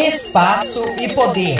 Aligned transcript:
Espaço 0.00 0.82
e 0.98 1.12
Poder, 1.12 1.58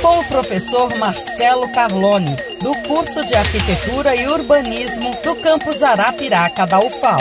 com 0.00 0.20
o 0.20 0.24
professor 0.26 0.96
Marcelo 0.96 1.68
Carlone, 1.72 2.36
do 2.62 2.72
curso 2.86 3.24
de 3.26 3.34
Arquitetura 3.34 4.14
e 4.14 4.28
Urbanismo 4.28 5.10
do 5.24 5.34
campus 5.34 5.82
Arapiraca 5.82 6.68
da 6.68 6.78
UFAL. 6.78 7.18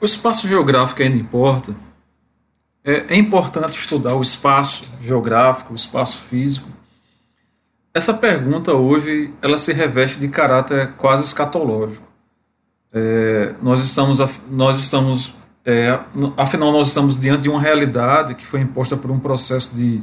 O 0.00 0.04
espaço 0.04 0.48
geográfico 0.48 1.00
ainda 1.00 1.16
importa? 1.16 1.76
É, 2.84 3.14
é 3.14 3.16
importante 3.16 3.78
estudar 3.78 4.16
o 4.16 4.22
espaço 4.22 4.84
geográfico, 5.00 5.72
o 5.72 5.76
espaço 5.76 6.22
físico. 6.22 6.68
Essa 7.94 8.14
pergunta 8.14 8.74
hoje 8.74 9.32
ela 9.40 9.56
se 9.56 9.72
reveste 9.72 10.18
de 10.18 10.26
caráter 10.26 10.94
quase 10.94 11.22
escatológico. 11.22 12.06
É, 12.92 13.54
nós 13.62 13.80
estamos, 13.80 14.18
nós 14.50 14.78
estamos 14.80 15.34
é, 15.64 15.98
afinal, 16.36 16.70
nós 16.70 16.88
estamos 16.88 17.18
diante 17.18 17.44
de 17.44 17.48
uma 17.48 17.60
realidade 17.60 18.34
que 18.34 18.44
foi 18.44 18.60
imposta 18.60 18.96
por 18.96 19.10
um 19.10 19.18
processo 19.18 19.74
de, 19.74 20.02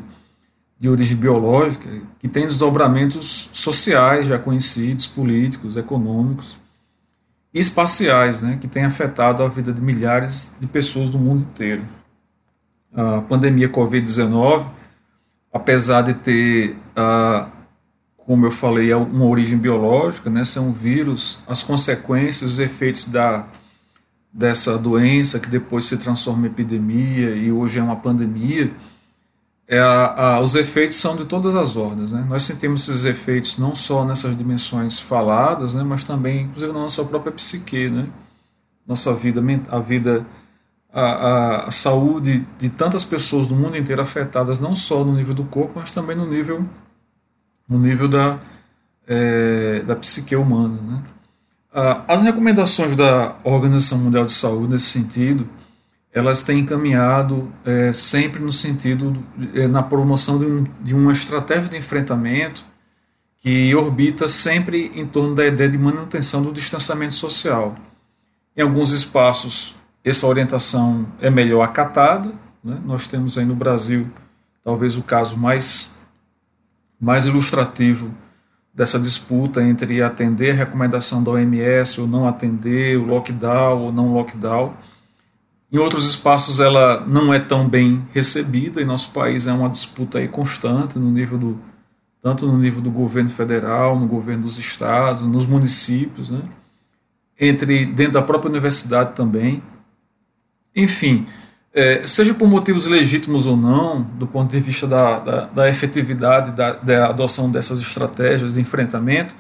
de 0.80 0.90
origem 0.90 1.16
biológica 1.16 1.88
que 2.18 2.28
tem 2.28 2.48
desdobramentos 2.48 3.48
sociais 3.54 4.26
já 4.26 4.40
conhecidos, 4.40 5.06
políticos, 5.06 5.78
econômicos 5.78 6.58
e 7.54 7.60
espaciais, 7.60 8.42
né, 8.42 8.58
que 8.60 8.68
tem 8.68 8.86
afetado 8.86 9.44
a 9.44 9.48
vida 9.48 9.72
de 9.72 9.82
milhares 9.82 10.56
de 10.60 10.66
pessoas 10.66 11.10
do 11.10 11.20
mundo 11.20 11.44
inteiro. 11.44 11.84
A 12.92 13.22
pandemia 13.22 13.70
Covid-19, 13.70 14.68
apesar 15.54 16.02
de 16.02 16.16
ter, 16.16 16.76
ah, 16.96 17.50
como 18.18 18.48
eu 18.48 18.52
falei, 18.52 18.92
uma 18.94 19.26
origem 19.26 19.60
biológica, 19.60 20.30
né, 20.30 20.44
são 20.44 20.74
vírus, 20.74 21.40
as 21.48 21.62
consequências, 21.62 22.54
os 22.54 22.60
efeitos 22.60 23.06
da 23.06 23.46
dessa 24.34 24.78
doença 24.78 25.40
que 25.40 25.50
depois 25.50 25.86
se 25.86 25.98
transforma 25.98 26.48
em 26.48 26.50
epidemia 26.50 27.36
e 27.36 27.52
hoje 27.52 27.80
é 27.80 27.84
uma 27.84 27.98
pandemia, 27.98 28.72
é 29.68 29.80
a, 29.80 30.36
a, 30.36 30.40
os 30.40 30.56
efeitos 30.56 30.98
são 30.98 31.16
de 31.16 31.26
todas 31.26 31.56
as 31.56 31.76
ordens. 31.76 32.12
Né? 32.12 32.26
Nós 32.28 32.44
sentimos 32.44 32.88
esses 32.88 33.06
efeitos 33.06 33.58
não 33.58 33.74
só 33.76 34.06
nessas 34.06 34.38
dimensões 34.38 35.00
faladas, 35.00 35.74
né, 35.74 35.84
mas 35.84 36.04
também, 36.04 36.44
inclusive, 36.44 36.72
na 36.72 36.80
nossa 36.80 37.04
própria 37.04 37.32
psique, 37.32 37.90
né? 37.90 38.08
nossa 38.86 39.14
vida, 39.14 39.42
a 39.70 39.80
vida, 39.80 40.26
a, 40.94 41.68
a, 41.68 41.72
saúde 41.72 42.46
de 42.58 42.70
tantas 42.70 43.04
pessoas 43.04 43.48
do 43.48 43.56
mundo 43.56 43.78
inteiro 43.78 44.02
afetadas, 44.02 44.60
não 44.60 44.76
só 44.76 45.04
no 45.06 45.14
nível 45.14 45.34
do 45.34 45.46
corpo, 45.46 45.74
mas 45.76 45.92
também 45.92 46.16
no 46.16 46.26
nível, 46.26 46.66
no 47.68 47.80
nível 47.80 48.10
da, 48.10 48.40
é, 49.08 49.82
da 49.84 49.96
psique 49.96 50.36
humana. 50.36 50.78
Né? 50.82 51.04
Ah, 51.74 52.04
as 52.06 52.22
recomendações 52.22 52.98
da 52.98 53.36
Organização 53.46 53.98
Mundial 53.98 54.26
de 54.26 54.34
Saúde 54.34 54.74
nesse 54.74 54.88
sentido, 54.88 55.48
elas 56.12 56.44
têm 56.44 56.60
encaminhado 56.60 57.50
é, 57.64 57.94
sempre 57.94 58.42
no 58.42 58.52
sentido 58.52 59.24
é, 59.54 59.68
na 59.68 59.82
promoção 59.82 60.38
de, 60.38 60.46
um, 60.46 60.66
de, 60.82 60.94
uma 60.94 61.14
estratégia 61.14 61.70
de 61.70 61.78
enfrentamento 61.78 62.66
que 63.38 63.74
orbita 63.74 64.28
sempre 64.28 64.92
em 64.94 65.08
torno 65.08 65.34
da 65.34 65.48
ideia 65.48 65.70
de 65.70 65.78
manutenção 65.78 66.44
do 66.44 66.52
distanciamento 66.52 67.14
social. 67.14 67.78
Em 68.56 68.62
alguns 68.62 68.92
espaços, 68.92 69.74
essa 70.04 70.28
orientação 70.28 71.08
é 71.22 71.30
melhor 71.30 71.62
acatada. 71.62 72.34
Né? 72.62 72.78
Nós 72.84 73.08
temos 73.08 73.38
aí 73.38 73.46
no 73.46 73.56
Brasil, 73.56 74.08
talvez 74.62 74.98
o 74.98 75.02
caso 75.02 75.38
mais, 75.38 75.96
mais 77.00 77.26
ilustrativo 77.26 78.14
dessa 78.74 79.00
disputa 79.00 79.62
entre 79.62 80.02
atender 80.02 80.52
a 80.52 80.56
recomendação 80.56 81.24
da 81.24 81.32
OMS 81.32 82.00
ou 82.00 82.08
não 82.08 82.28
atender, 82.28 82.98
o 82.98 83.06
lockdown 83.06 83.80
ou 83.80 83.92
não 83.92 84.14
lockdown. 84.14 84.74
Em 85.72 85.78
outros 85.78 86.10
espaços 86.10 86.60
ela 86.60 87.06
não 87.06 87.34
é 87.34 87.40
tão 87.40 87.68
bem 87.68 88.06
recebida, 88.14 88.82
em 88.82 88.86
nosso 88.86 89.12
país 89.12 89.48
é 89.48 89.54
uma 89.54 89.70
disputa 89.70 90.20
aí 90.20 90.28
constante 90.28 90.98
no 90.98 91.10
nível 91.10 91.38
do 91.38 91.60
tanto 92.22 92.46
no 92.46 92.56
nível 92.56 92.82
do 92.82 92.92
governo 92.92 93.30
federal, 93.30 94.00
no 94.00 94.08
governo 94.08 94.44
dos 94.44 94.60
estados, 94.60 95.24
nos 95.24 95.44
municípios, 95.44 96.30
né? 96.30 96.42
entre 97.40 97.84
dentro 97.88 98.14
da 98.14 98.22
própria 98.22 98.52
universidade 98.52 99.16
também. 99.16 99.64
Enfim, 100.76 101.26
é, 101.74 102.06
seja 102.06 102.34
por 102.34 102.48
motivos 102.48 102.88
legítimos 102.88 103.48
ou 103.48 103.56
não, 103.56 104.02
do 104.02 104.28
ponto 104.28 104.52
de 104.52 104.60
vista 104.60 104.86
da, 104.86 105.20
da, 105.20 105.46
da 105.46 105.70
efetividade 105.70 106.52
da, 106.52 106.74
da, 106.74 107.08
adoção 107.08 107.50
dessas 107.50 107.80
estratégias 107.80 108.56
de 108.56 108.62
enfrentamento, 108.62 109.36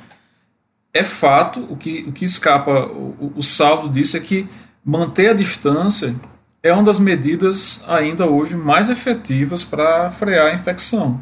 é 0.93 1.03
fato, 1.03 1.65
o 1.69 1.75
que, 1.75 2.05
o 2.07 2.11
que 2.11 2.25
escapa, 2.25 2.85
o, 2.85 3.33
o 3.35 3.43
saldo 3.43 3.89
disso 3.89 4.15
é 4.15 4.19
que 4.19 4.47
manter 4.83 5.29
a 5.29 5.33
distância 5.33 6.15
é 6.63 6.71
uma 6.71 6.83
das 6.83 6.99
medidas 6.99 7.83
ainda 7.87 8.25
hoje 8.25 8.55
mais 8.55 8.89
efetivas 8.89 9.63
para 9.63 10.09
frear 10.11 10.47
a 10.47 10.53
infecção 10.53 11.21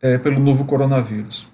é, 0.00 0.18
pelo 0.18 0.38
novo 0.40 0.64
coronavírus. 0.64 1.48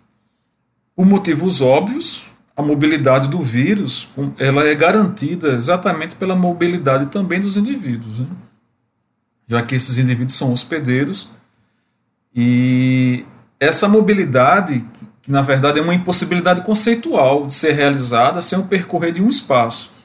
Por 0.96 1.06
motivos 1.06 1.60
óbvios, 1.60 2.26
a 2.56 2.62
mobilidade 2.62 3.28
do 3.28 3.40
vírus 3.40 4.08
ela 4.36 4.66
é 4.66 4.74
garantida 4.74 5.52
exatamente 5.52 6.16
pela 6.16 6.34
mobilidade 6.34 7.06
também 7.06 7.40
dos 7.40 7.56
indivíduos. 7.56 8.18
Né? 8.18 8.26
Já 9.48 9.62
que 9.62 9.74
esses 9.74 9.96
indivíduos 9.96 10.36
são 10.36 10.52
hospedeiros. 10.52 11.28
E 12.34 13.24
essa 13.58 13.88
mobilidade, 13.88 14.84
que 15.22 15.32
na 15.32 15.42
verdade 15.42 15.78
é 15.78 15.82
uma 15.82 15.94
impossibilidade 15.94 16.60
conceitual 16.60 17.46
de 17.46 17.54
ser 17.54 17.72
realizada 17.72 18.42
sem 18.42 18.58
o 18.58 18.64
percorrer 18.64 19.12
de 19.12 19.22
um 19.22 19.28
espaço. 19.28 19.96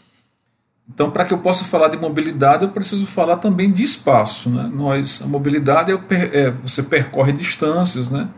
Então, 0.88 1.12
para 1.12 1.26
que 1.26 1.34
eu 1.34 1.38
possa 1.40 1.64
falar 1.64 1.90
de 1.90 1.98
mobilidade, 1.98 2.64
eu 2.64 2.70
preciso 2.70 3.06
falar 3.06 3.38
também 3.38 3.72
de 3.72 3.84
espaço. 3.84 4.50
Né? 4.50 4.70
Nós, 4.74 5.22
a 5.22 5.28
mobilidade 5.28 5.92
é, 5.92 5.96
é, 6.34 6.50
você 6.52 6.84
percorre 6.84 7.32
distâncias, 7.32 8.10
né? 8.10 8.30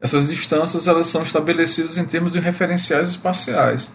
Essas 0.00 0.28
distâncias 0.28 0.86
elas 0.88 1.06
são 1.06 1.22
estabelecidas 1.22 1.96
em 1.96 2.04
termos 2.04 2.32
de 2.32 2.38
referenciais 2.38 3.08
espaciais. 3.08 3.94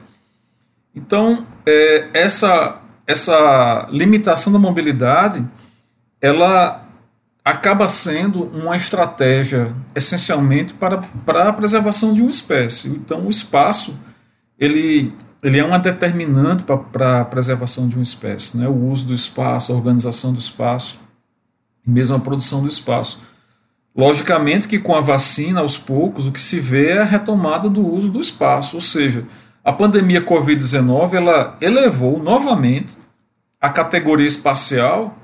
Então, 0.96 1.46
é, 1.66 2.10
essa, 2.14 2.82
essa 3.06 3.88
limitação 3.92 4.52
da 4.52 4.60
mobilidade 4.60 5.46
ela 6.22 6.88
acaba 7.44 7.88
sendo 7.88 8.44
uma 8.44 8.78
estratégia 8.78 9.76
essencialmente 9.96 10.74
para, 10.76 11.00
para 11.26 11.50
a 11.50 11.54
preservação 11.54 12.14
de 12.14 12.22
uma 12.22 12.30
espécie. 12.30 12.88
Então, 12.90 13.26
o 13.26 13.30
espaço 13.30 14.00
ele, 14.60 15.12
ele 15.42 15.58
é 15.58 15.66
uma 15.66 15.80
determinante 15.80 16.64
para, 16.64 16.78
para 16.78 17.22
a 17.22 17.26
preservação 17.26 17.90
de 17.90 17.96
uma 17.96 18.04
espécie, 18.04 18.56
né? 18.56 18.68
o 18.68 18.86
uso 18.86 19.08
do 19.08 19.14
espaço, 19.14 19.74
a 19.74 19.76
organização 19.76 20.32
do 20.32 20.40
espaço, 20.40 21.00
e 21.86 21.90
mesmo 21.90 22.16
a 22.16 22.20
produção 22.20 22.62
do 22.62 22.68
espaço. 22.68 23.20
Logicamente 23.96 24.68
que 24.68 24.78
com 24.78 24.96
a 24.96 25.02
vacina, 25.02 25.62
aos 25.62 25.80
poucos, 25.80 26.28
o 26.28 26.32
que 26.32 26.40
se 26.40 26.60
vê 26.60 26.92
é 26.92 27.00
a 27.00 27.04
retomada 27.04 27.68
do 27.68 27.86
uso 27.86 28.10
do 28.10 28.22
espaço, 28.22 28.76
ou 28.76 28.82
seja, 28.82 29.26
a 29.64 29.74
pandemia 29.74 30.24
Covid-19 30.24 31.14
ela 31.14 31.58
elevou 31.60 32.22
novamente 32.22 32.96
a 33.60 33.70
categoria 33.70 34.28
espacial 34.28 35.18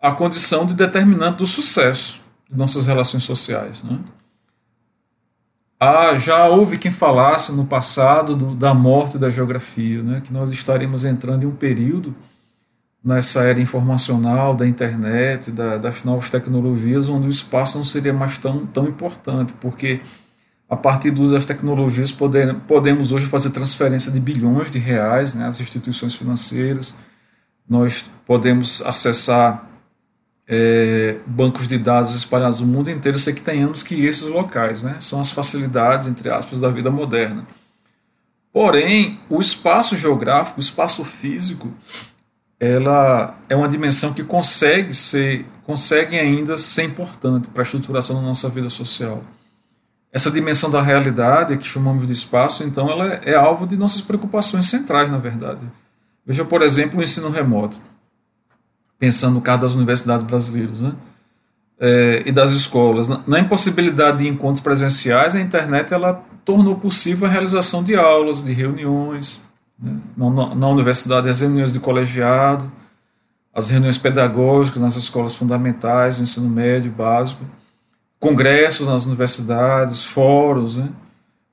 a 0.00 0.12
condição 0.12 0.64
de 0.64 0.74
determinante 0.74 1.38
do 1.38 1.46
sucesso 1.46 2.20
de 2.48 2.56
nossas 2.56 2.86
relações 2.86 3.24
sociais. 3.24 3.82
Né? 3.82 3.98
Ah, 5.78 6.16
já 6.16 6.46
houve 6.48 6.78
quem 6.78 6.90
falasse 6.90 7.54
no 7.54 7.66
passado 7.66 8.34
do, 8.34 8.54
da 8.54 8.72
morte 8.74 9.18
da 9.18 9.30
geografia, 9.30 10.02
né? 10.02 10.20
que 10.20 10.32
nós 10.32 10.50
estaremos 10.50 11.04
entrando 11.04 11.44
em 11.44 11.46
um 11.46 11.54
período 11.54 12.14
nessa 13.02 13.44
era 13.44 13.60
informacional, 13.60 14.54
da 14.54 14.66
internet, 14.66 15.50
da, 15.50 15.76
das 15.76 16.02
novas 16.04 16.30
tecnologias, 16.30 17.08
onde 17.08 17.28
o 17.28 17.30
espaço 17.30 17.78
não 17.78 17.84
seria 17.84 18.12
mais 18.12 18.38
tão, 18.38 18.66
tão 18.66 18.86
importante, 18.88 19.52
porque 19.60 20.00
a 20.68 20.76
partir 20.76 21.10
do 21.10 21.22
uso 21.22 21.32
das 21.32 21.46
tecnologias 21.46 22.12
poder, 22.12 22.54
podemos 22.66 23.12
hoje 23.12 23.26
fazer 23.26 23.50
transferência 23.50 24.12
de 24.12 24.20
bilhões 24.20 24.70
de 24.70 24.78
reais 24.78 25.34
né, 25.34 25.46
às 25.46 25.60
instituições 25.60 26.14
financeiras, 26.14 26.98
nós 27.68 28.10
podemos 28.26 28.82
acessar 28.82 29.67
é, 30.48 31.16
bancos 31.26 31.68
de 31.68 31.76
dados 31.76 32.14
espalhados 32.14 32.62
no 32.62 32.66
mundo 32.66 32.90
inteiro, 32.90 33.18
sei 33.18 33.34
que 33.34 33.42
tenhamos 33.42 33.82
que 33.82 34.06
esses 34.06 34.22
locais, 34.22 34.82
né? 34.82 34.96
São 34.98 35.20
as 35.20 35.30
facilidades, 35.30 36.08
entre 36.08 36.30
aspas, 36.30 36.58
da 36.60 36.70
vida 36.70 36.90
moderna. 36.90 37.46
Porém, 38.50 39.20
o 39.28 39.40
espaço 39.40 39.94
geográfico, 39.94 40.58
o 40.58 40.62
espaço 40.62 41.04
físico, 41.04 41.70
ela 42.58 43.38
é 43.48 43.54
uma 43.54 43.68
dimensão 43.68 44.14
que 44.14 44.24
consegue 44.24 44.94
ser, 44.94 45.44
consegue 45.64 46.18
ainda 46.18 46.56
ser 46.56 46.84
importante 46.84 47.48
para 47.48 47.62
a 47.62 47.64
estruturação 47.64 48.16
da 48.16 48.22
nossa 48.22 48.48
vida 48.48 48.70
social. 48.70 49.22
Essa 50.10 50.30
dimensão 50.30 50.70
da 50.70 50.80
realidade, 50.80 51.58
que 51.58 51.68
chamamos 51.68 52.06
de 52.06 52.12
espaço, 52.14 52.64
então, 52.64 52.90
ela 52.90 53.20
é 53.22 53.34
alvo 53.34 53.66
de 53.66 53.76
nossas 53.76 54.00
preocupações 54.00 54.64
centrais, 54.64 55.10
na 55.10 55.18
verdade. 55.18 55.66
Veja, 56.24 56.42
por 56.42 56.62
exemplo, 56.62 56.98
o 56.98 57.02
ensino 57.02 57.28
remoto 57.28 57.78
pensando 58.98 59.34
no 59.34 59.40
caso 59.40 59.62
das 59.62 59.74
universidades 59.74 60.26
brasileiras, 60.26 60.80
né? 60.80 60.92
É, 61.80 62.24
e 62.26 62.32
das 62.32 62.50
escolas. 62.50 63.06
Na, 63.06 63.22
na, 63.24 63.38
impossibilidade 63.38 64.18
de 64.18 64.28
encontros 64.28 64.60
presenciais, 64.60 65.36
a 65.36 65.40
internet 65.40 65.94
ela 65.94 66.24
tornou 66.44 66.74
possível 66.74 67.28
a 67.28 67.30
realização 67.30 67.84
de 67.84 67.94
aulas, 67.94 68.42
de 68.42 68.52
reuniões, 68.52 69.42
né? 69.78 69.96
na, 70.16 70.28
na, 70.28 70.54
na, 70.56 70.68
universidade, 70.68 71.28
as 71.28 71.40
reuniões 71.40 71.72
de 71.72 71.78
colegiado, 71.78 72.70
as 73.54 73.70
reuniões 73.70 73.96
pedagógicas 73.96 74.82
nas 74.82 74.96
escolas 74.96 75.36
fundamentais, 75.36 76.18
no 76.18 76.24
ensino 76.24 76.48
médio, 76.48 76.90
básico. 76.90 77.44
congressos 78.18 78.88
nas 78.88 79.06
universidades, 79.06 80.04
fóruns, 80.04 80.76
né? 80.76 80.88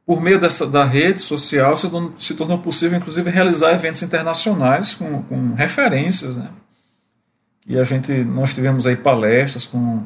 Por 0.07 0.21
meio 0.21 0.39
dessa, 0.39 0.67
da 0.67 0.83
rede 0.83 1.21
social 1.21 1.75
se, 1.77 1.87
se 2.19 2.33
tornou 2.35 2.59
possível, 2.59 2.97
inclusive, 2.97 3.29
realizar 3.29 3.73
eventos 3.73 4.01
internacionais 4.01 4.95
com, 4.95 5.21
com 5.23 5.53
referências, 5.53 6.37
né? 6.37 6.49
E 7.65 7.79
a 7.79 7.83
gente, 7.83 8.11
nós 8.23 8.53
tivemos 8.53 8.85
aí 8.85 8.95
palestras 8.95 9.65
com 9.65 10.03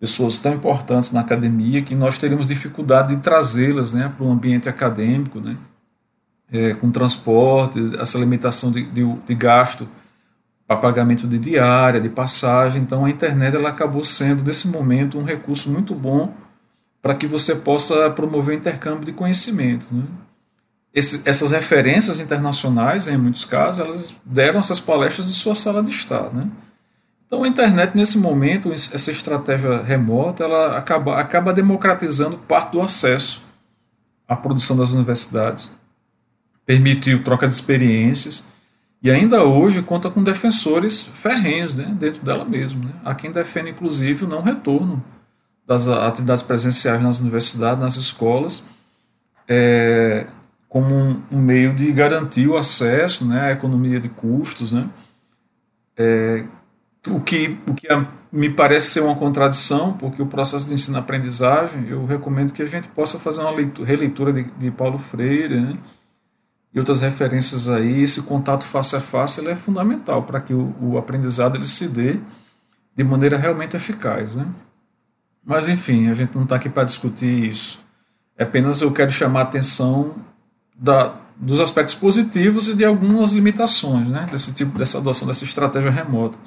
pessoas 0.00 0.38
tão 0.38 0.54
importantes 0.54 1.12
na 1.12 1.20
academia 1.20 1.82
que 1.82 1.94
nós 1.94 2.18
teríamos 2.18 2.46
dificuldade 2.46 3.14
de 3.14 3.22
trazê-las 3.22 3.94
né, 3.94 4.12
para 4.16 4.26
o 4.26 4.32
ambiente 4.32 4.68
acadêmico, 4.68 5.38
né, 5.40 5.56
é, 6.50 6.74
com 6.74 6.90
transporte, 6.90 7.78
essa 8.00 8.18
limitação 8.18 8.72
de, 8.72 8.84
de, 8.86 9.04
de 9.04 9.34
gasto 9.34 9.86
para 10.66 10.76
pagamento 10.76 11.28
de 11.28 11.38
diária, 11.38 12.00
de 12.00 12.08
passagem. 12.08 12.82
Então 12.82 13.04
a 13.04 13.10
internet 13.10 13.54
ela 13.54 13.68
acabou 13.68 14.04
sendo, 14.04 14.42
nesse 14.42 14.68
momento, 14.68 15.18
um 15.18 15.24
recurso 15.24 15.70
muito 15.70 15.94
bom 15.94 16.32
para 17.02 17.14
que 17.14 17.26
você 17.26 17.56
possa 17.56 18.10
promover 18.10 18.56
o 18.56 18.58
intercâmbio 18.58 19.04
de 19.04 19.12
conhecimento. 19.12 19.86
Né? 19.90 20.04
Esse, 20.92 21.22
essas 21.24 21.50
referências 21.50 22.20
internacionais, 22.20 23.06
em 23.06 23.16
muitos 23.16 23.44
casos, 23.44 23.84
elas 23.84 24.14
deram 24.24 24.58
essas 24.58 24.80
palestras 24.80 25.28
de 25.28 25.34
sua 25.34 25.54
sala 25.54 25.82
de 25.82 25.90
estar. 25.90 26.32
Né? 26.32 26.48
Então 27.30 27.44
a 27.44 27.48
internet 27.48 27.96
nesse 27.96 28.18
momento, 28.18 28.72
essa 28.72 29.08
estratégia 29.12 29.80
remota, 29.82 30.42
ela 30.42 30.76
acaba, 30.76 31.16
acaba 31.16 31.52
democratizando 31.52 32.36
parte 32.36 32.72
do 32.72 32.80
acesso 32.80 33.40
à 34.26 34.34
produção 34.34 34.76
das 34.76 34.90
universidades, 34.90 35.72
permitiu 36.66 37.22
troca 37.22 37.46
de 37.46 37.54
experiências 37.54 38.44
e 39.00 39.12
ainda 39.12 39.44
hoje 39.44 39.80
conta 39.80 40.10
com 40.10 40.24
defensores 40.24 41.06
ferrenhos 41.06 41.76
né, 41.76 41.94
dentro 41.96 42.20
dela 42.24 42.44
mesmo. 42.44 42.84
Né? 42.84 42.90
Há 43.04 43.14
quem 43.14 43.30
defende 43.30 43.70
inclusive 43.70 44.24
o 44.24 44.28
não 44.28 44.42
retorno 44.42 45.00
das 45.64 45.86
atividades 45.86 46.42
presenciais 46.42 47.00
nas 47.00 47.20
universidades, 47.20 47.78
nas 47.78 47.94
escolas, 47.94 48.64
é, 49.46 50.26
como 50.68 50.92
um, 50.92 51.22
um, 51.30 51.38
meio 51.38 51.72
de 51.72 51.92
garantir 51.92 52.48
o 52.48 52.56
acesso, 52.56 53.24
né, 53.24 53.40
a 53.42 53.52
economia 53.52 54.00
de 54.00 54.08
custos, 54.08 54.72
né, 54.72 54.88
é, 55.96 56.44
o 57.08 57.20
que, 57.20 57.58
o 57.66 57.74
que 57.74 57.88
me 58.30 58.50
parece 58.50 58.90
ser 58.90 59.00
uma 59.00 59.16
contradição, 59.16 59.94
porque 59.94 60.20
o 60.20 60.26
processo 60.26 60.68
de 60.68 60.74
ensino-aprendizagem, 60.74 61.88
eu 61.88 62.04
recomendo 62.04 62.52
que 62.52 62.62
a 62.62 62.66
gente 62.66 62.88
possa 62.88 63.18
fazer 63.18 63.40
uma 63.40 63.50
leitura, 63.50 63.88
releitura 63.88 64.32
de, 64.32 64.44
de 64.44 64.70
Paulo 64.70 64.98
Freire 64.98 65.60
né, 65.60 65.78
e 66.74 66.78
outras 66.78 67.00
referências 67.00 67.68
aí. 67.68 68.02
Esse 68.02 68.22
contato 68.22 68.64
face 68.64 68.94
a 68.96 69.00
face 69.00 69.46
é 69.48 69.56
fundamental 69.56 70.24
para 70.24 70.40
que 70.40 70.52
o, 70.52 70.74
o, 70.80 70.98
aprendizado 70.98 71.56
ele 71.56 71.66
se 71.66 71.88
dê 71.88 72.18
de 72.94 73.02
maneira 73.04 73.38
realmente 73.38 73.76
eficaz. 73.76 74.34
Né? 74.34 74.46
Mas, 75.44 75.68
enfim, 75.68 76.08
a 76.08 76.14
gente 76.14 76.34
não 76.34 76.44
está 76.44 76.56
aqui 76.56 76.68
para 76.68 76.84
discutir 76.84 77.50
isso. 77.50 77.80
É 78.36 78.44
apenas 78.44 78.82
eu 78.82 78.92
quero 78.92 79.10
chamar 79.10 79.40
a 79.40 79.44
atenção 79.44 80.16
da, 80.76 81.14
dos 81.36 81.60
aspectos 81.60 81.94
positivos 81.94 82.68
e 82.68 82.74
de 82.74 82.84
algumas 82.84 83.32
limitações 83.32 84.08
né, 84.08 84.28
desse 84.30 84.52
tipo, 84.52 84.78
dessa 84.78 84.98
adoção 84.98 85.26
dessa 85.26 85.44
estratégia 85.44 85.90
remota. 85.90 86.38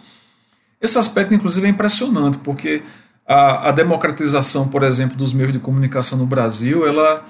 Esse 0.83 0.99
aspecto, 0.99 1.33
inclusive, 1.33 1.65
é 1.65 1.69
impressionante, 1.69 2.37
porque 2.39 2.83
a, 3.25 3.69
a, 3.69 3.71
democratização, 3.71 4.67
por 4.67 4.83
exemplo, 4.83 5.15
dos 5.15 5.31
meios 5.31 5.53
de 5.53 5.57
comunicação 5.57 6.17
no 6.17 6.25
Brasil, 6.25 6.85
ela, 6.85 7.25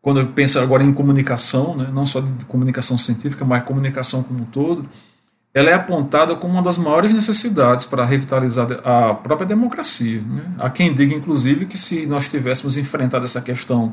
quando 0.00 0.18
eu 0.18 0.26
penso 0.26 0.58
agora 0.58 0.82
em 0.82 0.92
comunicação, 0.92 1.76
né, 1.76 1.88
não 1.94 2.04
só 2.04 2.20
de 2.20 2.44
comunicação 2.46 2.98
científica, 2.98 3.44
mas 3.44 3.62
comunicação 3.62 4.24
como 4.24 4.40
um 4.40 4.44
todo, 4.44 4.88
ela 5.54 5.70
é 5.70 5.74
apontada 5.74 6.34
como 6.34 6.54
uma 6.54 6.62
das 6.62 6.76
maiores 6.76 7.12
necessidades 7.12 7.84
para 7.84 8.04
revitalizar 8.04 8.66
a 8.84 9.14
própria 9.14 9.46
democracia. 9.46 10.20
Né? 10.20 10.52
Há 10.58 10.68
quem 10.68 10.92
diga, 10.92 11.14
inclusive, 11.14 11.66
que 11.66 11.78
se 11.78 12.04
nós 12.04 12.28
tivéssemos 12.28 12.76
enfrentado 12.76 13.24
essa 13.24 13.40
questão 13.40 13.92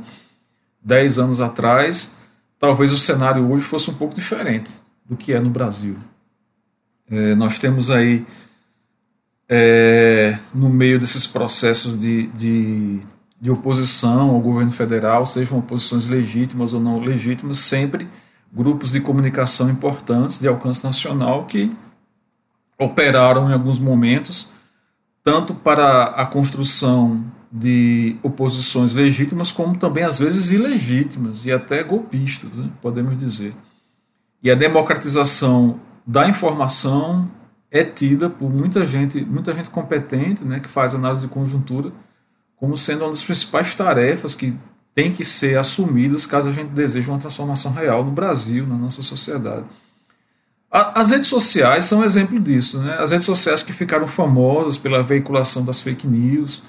dez 0.81 1.19
anos 1.19 1.39
atrás, 1.39 2.15
talvez 2.57 2.91
o 2.91 2.97
cenário 2.97 3.51
hoje 3.51 3.63
fosse 3.65 3.91
um 3.91 3.93
pouco 3.93 4.15
diferente 4.15 4.71
do 5.05 5.15
que 5.15 5.31
é 5.31 5.39
no 5.39 5.51
Brasil. 5.51 5.95
É, 7.07 7.35
nós 7.35 7.59
temos 7.59 7.91
aí 7.91 8.25
é, 9.49 10.37
no 10.53 10.69
meio 10.69 10.99
desses 10.99 11.25
processos 11.25 11.97
de, 11.97 12.27
de, 12.27 12.99
de, 13.41 13.49
oposição 13.49 14.29
ao 14.29 14.39
governo 14.39 14.71
federal, 14.71 15.25
sejam 15.25 15.57
oposições 15.57 16.07
legítimas 16.07 16.73
ou 16.73 16.79
não 16.79 16.99
legítimas, 16.99 17.57
sempre 17.57 18.07
grupos 18.53 18.91
de 18.91 19.01
comunicação 19.01 19.69
importantes 19.69 20.39
de 20.39 20.47
alcance 20.47 20.83
nacional 20.83 21.45
que 21.45 21.75
operaram 22.77 23.49
em 23.49 23.53
alguns 23.53 23.79
momentos 23.79 24.51
tanto 25.23 25.53
para 25.53 26.05
a 26.05 26.25
construção 26.25 27.23
de 27.51 28.15
oposições 28.23 28.93
legítimas, 28.93 29.51
como 29.51 29.77
também 29.77 30.03
às 30.03 30.19
vezes 30.19 30.51
ilegítimas 30.51 31.45
e 31.45 31.51
até 31.51 31.83
golpistas, 31.83 32.51
né, 32.55 32.69
podemos 32.81 33.17
dizer. 33.17 33.55
E 34.41 34.49
a 34.49 34.55
democratização 34.55 35.79
da 36.05 36.27
informação 36.27 37.29
é 37.71 37.83
tida 37.83 38.29
por 38.29 38.49
muita 38.49 38.85
gente, 38.85 39.23
muita 39.23 39.53
gente 39.53 39.69
competente, 39.69 40.43
né, 40.43 40.59
que 40.59 40.67
faz 40.67 40.95
análise 40.95 41.21
de 41.21 41.27
conjuntura, 41.27 41.91
como 42.55 42.75
sendo 42.75 43.03
uma 43.03 43.11
das 43.11 43.23
principais 43.23 43.73
tarefas 43.75 44.35
que 44.35 44.57
tem 44.93 45.11
que 45.11 45.23
ser 45.23 45.57
assumidas 45.57 46.25
caso 46.25 46.49
a 46.49 46.51
gente 46.51 46.69
deseje 46.71 47.09
uma 47.09 47.19
transformação 47.19 47.71
real 47.71 48.03
no 48.03 48.11
Brasil, 48.11 48.67
na 48.67 48.75
nossa 48.75 49.01
sociedade. 49.01 49.65
as 50.71 51.09
redes 51.09 51.27
sociais 51.27 51.85
são 51.85 51.99
um 51.99 52.03
exemplo 52.03 52.39
disso, 52.39 52.79
né? 52.79 52.95
As 52.99 53.11
redes 53.11 53.25
sociais 53.25 53.63
que 53.63 53.71
ficaram 53.71 54.05
famosas 54.05 54.77
pela 54.77 55.01
veiculação 55.01 55.63
das 55.63 55.81
fake 55.81 56.05
news, 56.05 56.61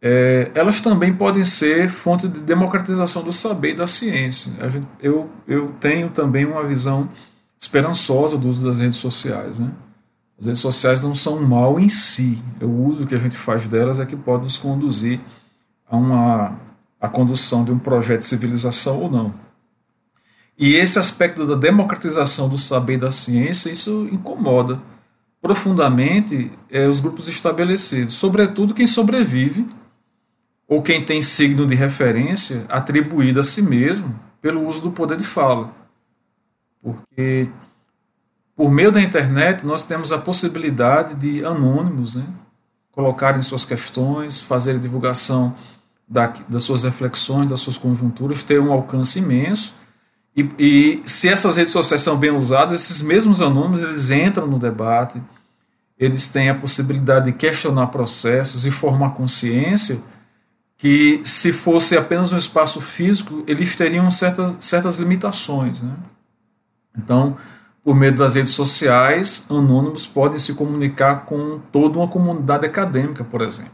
é, 0.00 0.50
elas 0.54 0.80
também 0.80 1.12
podem 1.14 1.42
ser 1.42 1.88
fonte 1.88 2.28
de 2.28 2.40
democratização 2.40 3.22
do 3.22 3.32
saber 3.32 3.70
e 3.70 3.76
da 3.76 3.86
ciência. 3.86 4.52
Gente, 4.70 4.86
eu, 5.00 5.30
eu 5.46 5.74
tenho 5.80 6.10
também 6.10 6.44
uma 6.44 6.64
visão 6.64 7.08
esperançosa 7.58 8.38
do 8.38 8.48
uso 8.48 8.66
das 8.66 8.78
redes 8.78 8.98
sociais, 8.98 9.58
né? 9.58 9.72
As 10.38 10.46
redes 10.46 10.60
sociais 10.60 11.02
não 11.02 11.14
são 11.14 11.42
mal 11.42 11.80
em 11.80 11.88
si. 11.88 12.42
O 12.60 12.86
uso 12.86 13.06
que 13.06 13.14
a 13.14 13.18
gente 13.18 13.36
faz 13.36 13.66
delas 13.66 13.98
é 13.98 14.06
que 14.06 14.16
pode 14.16 14.44
nos 14.44 14.56
conduzir 14.56 15.20
a 15.88 15.96
uma 15.96 16.68
a 17.00 17.08
condução 17.08 17.64
de 17.64 17.70
um 17.70 17.78
projeto 17.78 18.20
de 18.20 18.26
civilização 18.26 19.00
ou 19.00 19.10
não. 19.10 19.32
E 20.58 20.74
esse 20.74 20.98
aspecto 20.98 21.46
da 21.46 21.54
democratização 21.54 22.48
do 22.48 22.58
saber 22.58 22.94
e 22.94 22.98
da 22.98 23.10
ciência, 23.12 23.70
isso 23.70 24.08
incomoda 24.10 24.82
profundamente 25.40 26.50
é, 26.68 26.88
os 26.88 26.98
grupos 26.98 27.28
estabelecidos, 27.28 28.14
sobretudo 28.14 28.74
quem 28.74 28.86
sobrevive 28.86 29.68
ou 30.66 30.82
quem 30.82 31.04
tem 31.04 31.22
signo 31.22 31.64
de 31.64 31.76
referência 31.76 32.66
atribuído 32.68 33.38
a 33.38 33.44
si 33.44 33.62
mesmo 33.62 34.18
pelo 34.42 34.66
uso 34.66 34.82
do 34.82 34.90
poder 34.90 35.16
de 35.16 35.24
fala. 35.24 35.72
Porque 36.82 37.48
por 38.58 38.72
meio 38.72 38.90
da 38.90 39.00
internet, 39.00 39.64
nós 39.64 39.84
temos 39.84 40.10
a 40.10 40.18
possibilidade 40.18 41.14
de 41.14 41.44
anônimos 41.44 42.16
né, 42.16 42.24
colocarem 42.90 43.40
suas 43.40 43.64
questões, 43.64 44.42
fazerem 44.42 44.80
divulgação 44.80 45.54
da, 46.08 46.26
das 46.48 46.64
suas 46.64 46.82
reflexões, 46.82 47.50
das 47.50 47.60
suas 47.60 47.78
conjunturas, 47.78 48.42
ter 48.42 48.60
um 48.60 48.72
alcance 48.72 49.20
imenso. 49.20 49.76
E, 50.36 50.50
e, 50.58 51.02
se 51.04 51.28
essas 51.28 51.54
redes 51.54 51.72
sociais 51.72 52.02
são 52.02 52.16
bem 52.16 52.32
usadas, 52.32 52.80
esses 52.80 53.00
mesmos 53.00 53.40
anônimos 53.40 53.80
eles 53.80 54.10
entram 54.10 54.48
no 54.48 54.58
debate, 54.58 55.22
eles 55.96 56.26
têm 56.26 56.50
a 56.50 56.54
possibilidade 56.56 57.26
de 57.26 57.38
questionar 57.38 57.86
processos 57.86 58.66
e 58.66 58.72
formar 58.72 59.10
consciência 59.10 60.00
que, 60.76 61.20
se 61.22 61.52
fosse 61.52 61.96
apenas 61.96 62.32
um 62.32 62.36
espaço 62.36 62.80
físico, 62.80 63.44
eles 63.46 63.76
teriam 63.76 64.10
certas, 64.10 64.56
certas 64.58 64.98
limitações. 64.98 65.80
Né? 65.80 65.94
Então, 66.98 67.36
por 67.88 67.96
meio 67.96 68.14
das 68.14 68.34
redes 68.34 68.52
sociais, 68.52 69.46
anônimos 69.48 70.06
podem 70.06 70.36
se 70.36 70.52
comunicar 70.52 71.24
com 71.24 71.58
toda 71.72 71.98
uma 71.98 72.06
comunidade 72.06 72.66
acadêmica, 72.66 73.24
por 73.24 73.40
exemplo, 73.40 73.72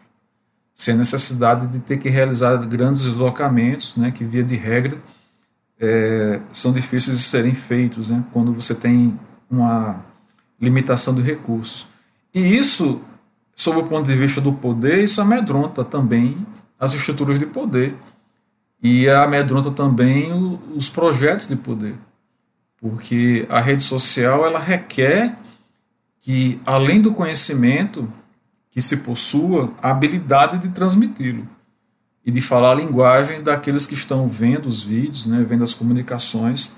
sem 0.73 0.94
necessidade 0.94 1.66
de 1.66 1.80
ter 1.80 1.97
que 1.97 2.09
realizar 2.09 2.56
grandes 2.59 3.02
deslocamentos, 3.02 3.97
né, 3.97 4.12
que 4.12 4.23
via 4.23 4.44
de 4.44 4.54
regra 4.54 5.02
é, 5.80 6.40
são 6.52 6.73
difíceis 6.73 7.18
de 7.18 7.25
serem 7.25 7.54
feitos, 7.54 8.11
né, 8.11 8.25
quando 8.33 8.52
você 8.52 8.73
tem 8.73 9.18
uma 9.50 9.97
limitação 10.61 11.12
de 11.12 11.21
recursos. 11.21 11.88
E 12.33 12.38
isso, 12.38 13.00
sob 13.52 13.80
o 13.80 13.83
ponto 13.83 14.06
de 14.06 14.16
vista 14.16 14.40
do 14.40 14.52
poder, 14.52 15.02
isso 15.02 15.21
amedronta 15.21 15.83
também 15.83 16.47
as 16.78 16.94
estruturas 16.94 17.37
de 17.37 17.47
poder 17.47 17.97
e 18.80 19.09
amedronta 19.09 19.73
também 19.73 20.56
os 20.73 20.88
projetos 20.88 21.49
de 21.49 21.56
poder 21.56 21.99
porque 22.84 23.46
a 23.48 23.62
rede 23.62 23.82
social 23.82 24.44
ela 24.44 24.58
requer 24.58 25.38
que, 26.20 26.60
além 26.66 27.00
do 27.00 27.14
conhecimento 27.14 28.06
que 28.70 28.82
se 28.82 28.98
possua, 28.98 29.72
a 29.80 29.90
habilidade 29.90 30.58
de 30.58 30.68
transmiti-lo 30.68 31.48
e 32.26 32.30
de 32.30 32.42
falar 32.42 32.72
a 32.72 32.74
linguagem 32.74 33.42
daqueles 33.42 33.86
que 33.86 33.94
estão 33.94 34.28
vendo 34.28 34.66
os 34.66 34.84
vídeos, 34.84 35.24
né, 35.24 35.42
vendo 35.48 35.64
as 35.64 35.72
comunicações, 35.72 36.74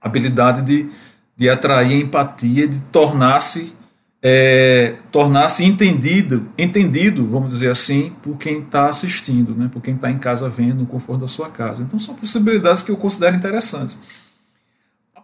habilidade 0.00 0.62
de, 0.62 0.88
de 1.36 1.50
atrair 1.50 2.00
empatia, 2.00 2.66
de 2.66 2.80
tornar-se 2.84 3.74
é, 4.22 4.96
tornar-se 5.12 5.62
entendido, 5.62 6.48
entendido, 6.56 7.26
vamos 7.26 7.50
dizer 7.50 7.70
assim, 7.70 8.14
por 8.22 8.38
quem 8.38 8.60
está 8.60 8.88
assistindo, 8.88 9.54
né, 9.54 9.68
por 9.70 9.82
quem 9.82 9.94
está 9.94 10.10
em 10.10 10.18
casa 10.18 10.48
vendo, 10.48 10.76
no 10.76 10.86
conforto 10.86 11.20
da 11.20 11.28
sua 11.28 11.50
casa. 11.50 11.82
Então 11.82 11.98
são 11.98 12.14
possibilidades 12.14 12.82
que 12.82 12.90
eu 12.90 12.96
considero 12.96 13.36
interessantes. 13.36 14.00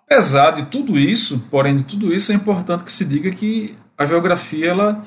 Apesar 0.06 0.52
de 0.52 0.64
tudo 0.66 0.99
isso, 0.99 1.46
porém 1.50 1.76
de 1.76 1.82
tudo 1.82 2.12
isso, 2.12 2.30
é 2.30 2.34
importante 2.34 2.84
que 2.84 2.92
se 2.92 3.04
diga 3.04 3.30
que 3.30 3.76
a 3.96 4.04
geografia 4.04 4.68
ela, 4.68 5.04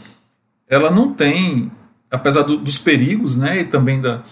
ela 0.68 0.90
não 0.90 1.14
tem, 1.14 1.72
apesar 2.10 2.44
do, 2.44 2.58
dos 2.58 2.78
perigos, 2.78 3.38
né, 3.38 3.60
e 3.60 3.64
também 3.66 4.02
da, 4.02 4.24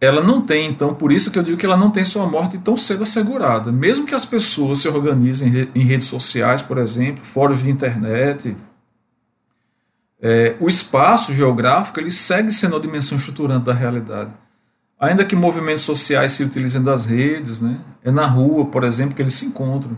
ela 0.00 0.22
não 0.22 0.40
tem, 0.40 0.68
então, 0.68 0.94
por 0.94 1.12
isso 1.12 1.30
que 1.30 1.38
eu 1.38 1.42
digo 1.42 1.56
que 1.56 1.66
ela 1.66 1.76
não 1.76 1.90
tem 1.90 2.04
sua 2.04 2.26
morte 2.26 2.58
tão 2.58 2.76
cedo 2.76 3.02
assegurada. 3.02 3.72
Mesmo 3.72 4.06
que 4.06 4.14
as 4.14 4.24
pessoas 4.24 4.80
se 4.80 4.88
organizem 4.88 5.70
em 5.74 5.84
redes 5.84 6.06
sociais, 6.06 6.60
por 6.60 6.78
exemplo, 6.78 7.24
fóruns 7.24 7.62
de 7.62 7.70
internet, 7.70 8.56
é, 10.20 10.56
o 10.60 10.68
espaço 10.68 11.32
geográfico 11.32 12.00
ele 12.00 12.10
segue 12.10 12.52
sendo 12.52 12.76
a 12.76 12.80
dimensão 12.80 13.16
estruturante 13.16 13.64
da 13.64 13.72
realidade. 13.72 14.32
Ainda 14.98 15.24
que 15.24 15.36
movimentos 15.36 15.82
sociais 15.82 16.32
se 16.32 16.44
utilizem 16.44 16.82
das 16.82 17.04
redes, 17.04 17.60
né, 17.60 17.80
é 18.02 18.10
na 18.10 18.26
rua, 18.26 18.66
por 18.66 18.84
exemplo, 18.84 19.14
que 19.14 19.22
eles 19.22 19.34
se 19.34 19.46
encontram. 19.46 19.96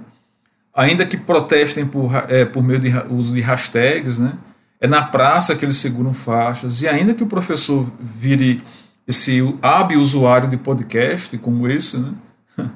Ainda 0.77 1.07
que 1.07 1.17
protestem 1.17 1.87
por, 1.87 2.13
é, 2.29 2.45
por 2.45 2.63
meio 2.63 2.79
de 2.79 2.93
uso 3.09 3.35
de 3.35 3.41
hashtags, 3.41 4.19
né, 4.19 4.35
é 4.79 4.87
na 4.87 5.03
praça 5.03 5.57
que 5.57 5.65
eles 5.65 5.79
seguram 5.79 6.13
faixas. 6.13 6.83
E 6.83 6.89
ainda 6.89 7.15
que 7.15 7.23
o 7.23 7.27
professor 7.27 7.91
vire 7.99 8.63
esse 9.09 9.41
hábil 9.63 10.01
usuário 10.01 10.49
de 10.49 10.57
podcast 10.59 11.39
como 11.39 11.67
esse, 11.67 11.99
né, 11.99 12.13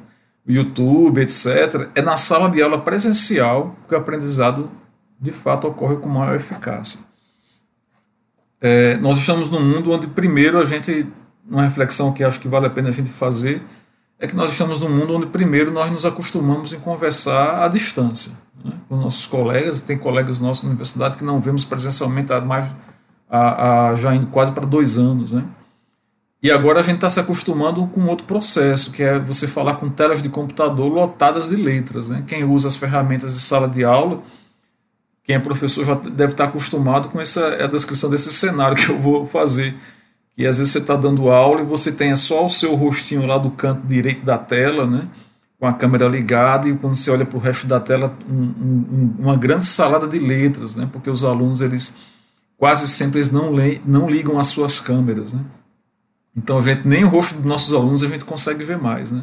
YouTube, 0.49 1.21
etc., 1.21 1.91
é 1.95 2.01
na 2.01 2.17
sala 2.17 2.51
de 2.51 2.63
aula 2.63 2.81
presencial 2.81 3.77
que 3.87 3.95
o 3.95 3.99
aprendizado 3.99 4.71
de 5.21 5.31
fato 5.31 5.69
ocorre 5.69 5.97
com 5.97 6.09
maior 6.09 6.35
eficácia 6.35 7.11
é, 8.61 8.97
nós 8.99 9.17
estamos 9.17 9.49
num 9.49 9.61
mundo 9.61 9.91
onde, 9.91 10.07
primeiro, 10.07 10.59
a 10.59 10.65
gente, 10.65 11.07
uma 11.49 11.63
reflexão 11.63 12.13
que 12.13 12.23
acho 12.23 12.39
que 12.39 12.49
vale 12.49 12.67
a 12.67 12.71
pena 12.71 12.91
a 12.91 12.93
gente 12.93 13.09
fazer, 13.09 13.63
é 14.21 14.27
que 14.27 14.37
nós 14.37 14.53
estamos 14.53 14.79
num 14.79 14.89
mundo 14.89 15.17
onde, 15.17 15.27
primeiro, 15.27 15.73
nós 15.73 15.91
nos 15.91 16.05
acostumamos 16.05 16.73
em 16.73 16.79
conversar 16.79 17.65
à 17.65 17.69
distância. 17.69 18.33
Né, 18.63 18.73
com 18.89 18.97
nossos 18.97 19.27
colegas, 19.27 19.81
tem 19.81 19.97
colegas 19.97 20.39
nossos 20.39 20.63
na 20.63 20.69
universidade 20.69 21.17
que 21.17 21.25
não 21.25 21.41
vemos 21.41 21.65
presencialmente 21.65 22.33
há 22.33 22.41
mais, 22.41 22.67
há 23.29 23.95
já 23.97 24.15
indo 24.15 24.27
quase 24.27 24.53
para 24.53 24.67
dois 24.67 24.99
anos. 24.99 25.33
Né? 25.33 25.43
E 26.43 26.51
agora 26.53 26.81
a 26.81 26.83
gente 26.83 26.97
está 26.97 27.09
se 27.09 27.19
acostumando 27.19 27.87
com 27.87 28.05
outro 28.05 28.27
processo, 28.27 28.93
que 28.93 29.03
é 29.03 29.19
você 29.19 29.49
falar 29.49 29.77
com 29.77 29.89
telas 29.89 30.21
de 30.21 30.29
computador 30.29 30.93
lotadas 30.93 31.49
de 31.49 31.57
letras. 31.57 32.11
Né? 32.11 32.23
Quem 32.27 32.45
usa 32.45 32.69
as 32.69 32.77
ferramentas 32.77 33.35
de 33.35 33.41
sala 33.41 33.67
de 33.67 33.83
aula 33.83 34.23
quem 35.31 35.37
é 35.37 35.39
professor 35.39 35.85
já 35.85 35.95
deve 35.95 36.33
estar 36.33 36.47
acostumado 36.47 37.09
com 37.09 37.21
essa 37.21 37.63
a 37.63 37.67
descrição 37.69 38.11
desse 38.11 38.33
cenário 38.33 38.77
que 38.77 38.91
eu 38.91 38.99
vou 38.99 39.27
fazer. 39.27 39.77
Que 40.41 40.47
às 40.47 40.57
vezes 40.57 40.73
você 40.73 40.79
está 40.79 40.97
dando 40.97 41.29
aula 41.29 41.61
e 41.61 41.67
você 41.67 41.93
tem 41.93 42.17
só 42.17 42.47
o 42.47 42.49
seu 42.49 42.75
rostinho 42.75 43.27
lá 43.27 43.37
do 43.37 43.51
canto 43.51 43.87
direito 43.87 44.25
da 44.25 44.39
tela, 44.39 44.87
né? 44.87 45.07
com 45.59 45.67
a 45.67 45.73
câmera 45.75 46.09
ligada, 46.09 46.67
e 46.67 46.75
quando 46.75 46.95
você 46.95 47.11
olha 47.11 47.27
para 47.27 47.37
o 47.37 47.41
resto 47.41 47.67
da 47.67 47.79
tela, 47.79 48.17
um, 48.27 48.35
um, 48.35 49.15
uma 49.19 49.37
grande 49.37 49.67
salada 49.67 50.09
de 50.09 50.19
letras, 50.19 50.77
né? 50.77 50.89
porque 50.91 51.11
os 51.11 51.25
alunos, 51.25 51.61
eles 51.61 51.95
quase 52.57 52.89
sempre 52.89 53.19
eles 53.19 53.31
não, 53.31 53.53
leem, 53.53 53.83
não 53.85 54.09
ligam 54.09 54.41
as 54.41 54.47
suas 54.47 54.81
câmeras. 54.81 55.35
Né? 55.35 55.45
Então, 56.35 56.57
a 56.57 56.63
gente, 56.63 56.89
nem 56.89 57.05
o 57.05 57.09
rosto 57.09 57.35
dos 57.35 57.45
nossos 57.45 57.75
alunos 57.75 58.03
a 58.03 58.07
gente 58.07 58.25
consegue 58.25 58.65
ver 58.65 58.79
mais. 58.79 59.13
Né? 59.13 59.23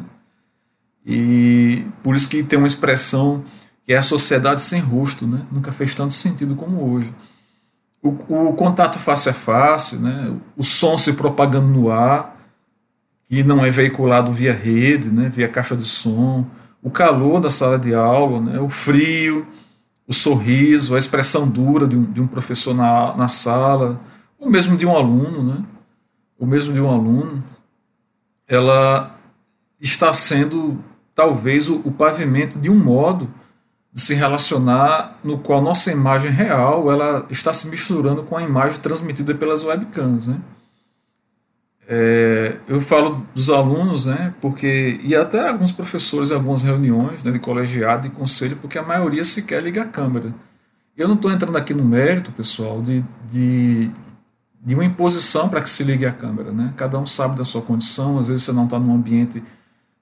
E 1.04 1.84
por 2.00 2.14
isso 2.14 2.28
que 2.28 2.44
tem 2.44 2.60
uma 2.60 2.68
expressão 2.68 3.42
que 3.84 3.92
é 3.92 3.96
a 3.96 4.04
sociedade 4.04 4.60
sem 4.60 4.80
rosto, 4.80 5.26
né? 5.26 5.44
nunca 5.50 5.72
fez 5.72 5.96
tanto 5.96 6.14
sentido 6.14 6.54
como 6.54 6.88
hoje. 6.88 7.12
O, 8.02 8.10
o, 8.10 8.52
contato 8.52 8.98
face 8.98 9.28
a 9.28 9.32
face, 9.32 9.96
né? 9.96 10.36
o 10.56 10.62
som 10.62 10.96
se 10.96 11.14
propagando 11.14 11.66
no 11.66 11.90
ar, 11.90 12.36
que 13.24 13.42
não 13.42 13.64
é 13.64 13.70
veiculado 13.70 14.32
via 14.32 14.52
rede, 14.52 15.10
né? 15.10 15.28
via 15.28 15.48
caixa 15.48 15.76
de 15.76 15.84
som, 15.84 16.46
o 16.82 16.90
calor 16.90 17.40
da 17.40 17.50
sala 17.50 17.78
de 17.78 17.92
aula, 17.94 18.40
né? 18.40 18.60
o 18.60 18.68
frio, 18.68 19.46
o 20.06 20.14
sorriso, 20.14 20.94
a 20.94 20.98
expressão 20.98 21.48
dura 21.48 21.86
de 21.86 21.96
um, 21.96 22.04
de 22.04 22.22
um 22.22 22.26
professor 22.26 22.72
na, 22.72 23.16
na 23.16 23.28
sala, 23.28 24.00
ou 24.38 24.48
mesmo 24.48 24.76
de 24.76 24.86
um 24.86 24.96
aluno, 24.96 25.42
né? 25.42 25.64
ou 26.38 26.46
mesmo 26.46 26.72
de 26.72 26.80
um 26.80 26.88
aluno, 26.88 27.42
ela 28.46 29.18
está 29.80 30.12
sendo 30.12 30.78
talvez 31.14 31.68
o, 31.68 31.76
o 31.84 31.90
pavimento 31.90 32.60
de 32.60 32.70
um 32.70 32.76
modo 32.76 33.28
se 33.98 34.14
relacionar 34.14 35.18
no 35.24 35.38
qual 35.38 35.60
nossa 35.60 35.90
imagem 35.90 36.30
real 36.30 36.90
ela 36.90 37.26
está 37.30 37.52
se 37.52 37.68
misturando 37.68 38.22
com 38.22 38.36
a 38.36 38.42
imagem 38.42 38.80
transmitida 38.80 39.34
pelas 39.34 39.64
webcams, 39.64 40.26
né? 40.28 40.40
É, 41.90 42.58
eu 42.68 42.80
falo 42.82 43.26
dos 43.34 43.48
alunos, 43.48 44.04
né, 44.04 44.34
porque 44.42 45.00
e 45.02 45.16
até 45.16 45.48
alguns 45.48 45.72
professores 45.72 46.30
em 46.30 46.34
algumas 46.34 46.62
reuniões 46.62 47.24
né, 47.24 47.32
de 47.32 47.38
colegiado 47.38 48.06
e 48.06 48.10
conselho, 48.10 48.58
porque 48.60 48.76
a 48.78 48.82
maioria 48.82 49.24
sequer 49.24 49.62
liga 49.62 49.82
a 49.82 49.86
câmera. 49.86 50.34
Eu 50.94 51.08
não 51.08 51.14
estou 51.14 51.32
entrando 51.32 51.56
aqui 51.56 51.72
no 51.72 51.84
mérito, 51.84 52.30
pessoal, 52.32 52.82
de, 52.82 53.02
de, 53.30 53.90
de 54.60 54.74
uma 54.74 54.84
imposição 54.84 55.48
para 55.48 55.62
que 55.62 55.70
se 55.70 55.82
ligue 55.82 56.04
a 56.04 56.12
câmera, 56.12 56.52
né? 56.52 56.74
Cada 56.76 56.98
um 56.98 57.06
sabe 57.06 57.36
da 57.36 57.44
sua 57.44 57.62
condição. 57.62 58.18
Às 58.18 58.28
vezes 58.28 58.42
você 58.42 58.52
não 58.52 58.64
está 58.64 58.78
num 58.78 58.94
ambiente 58.94 59.42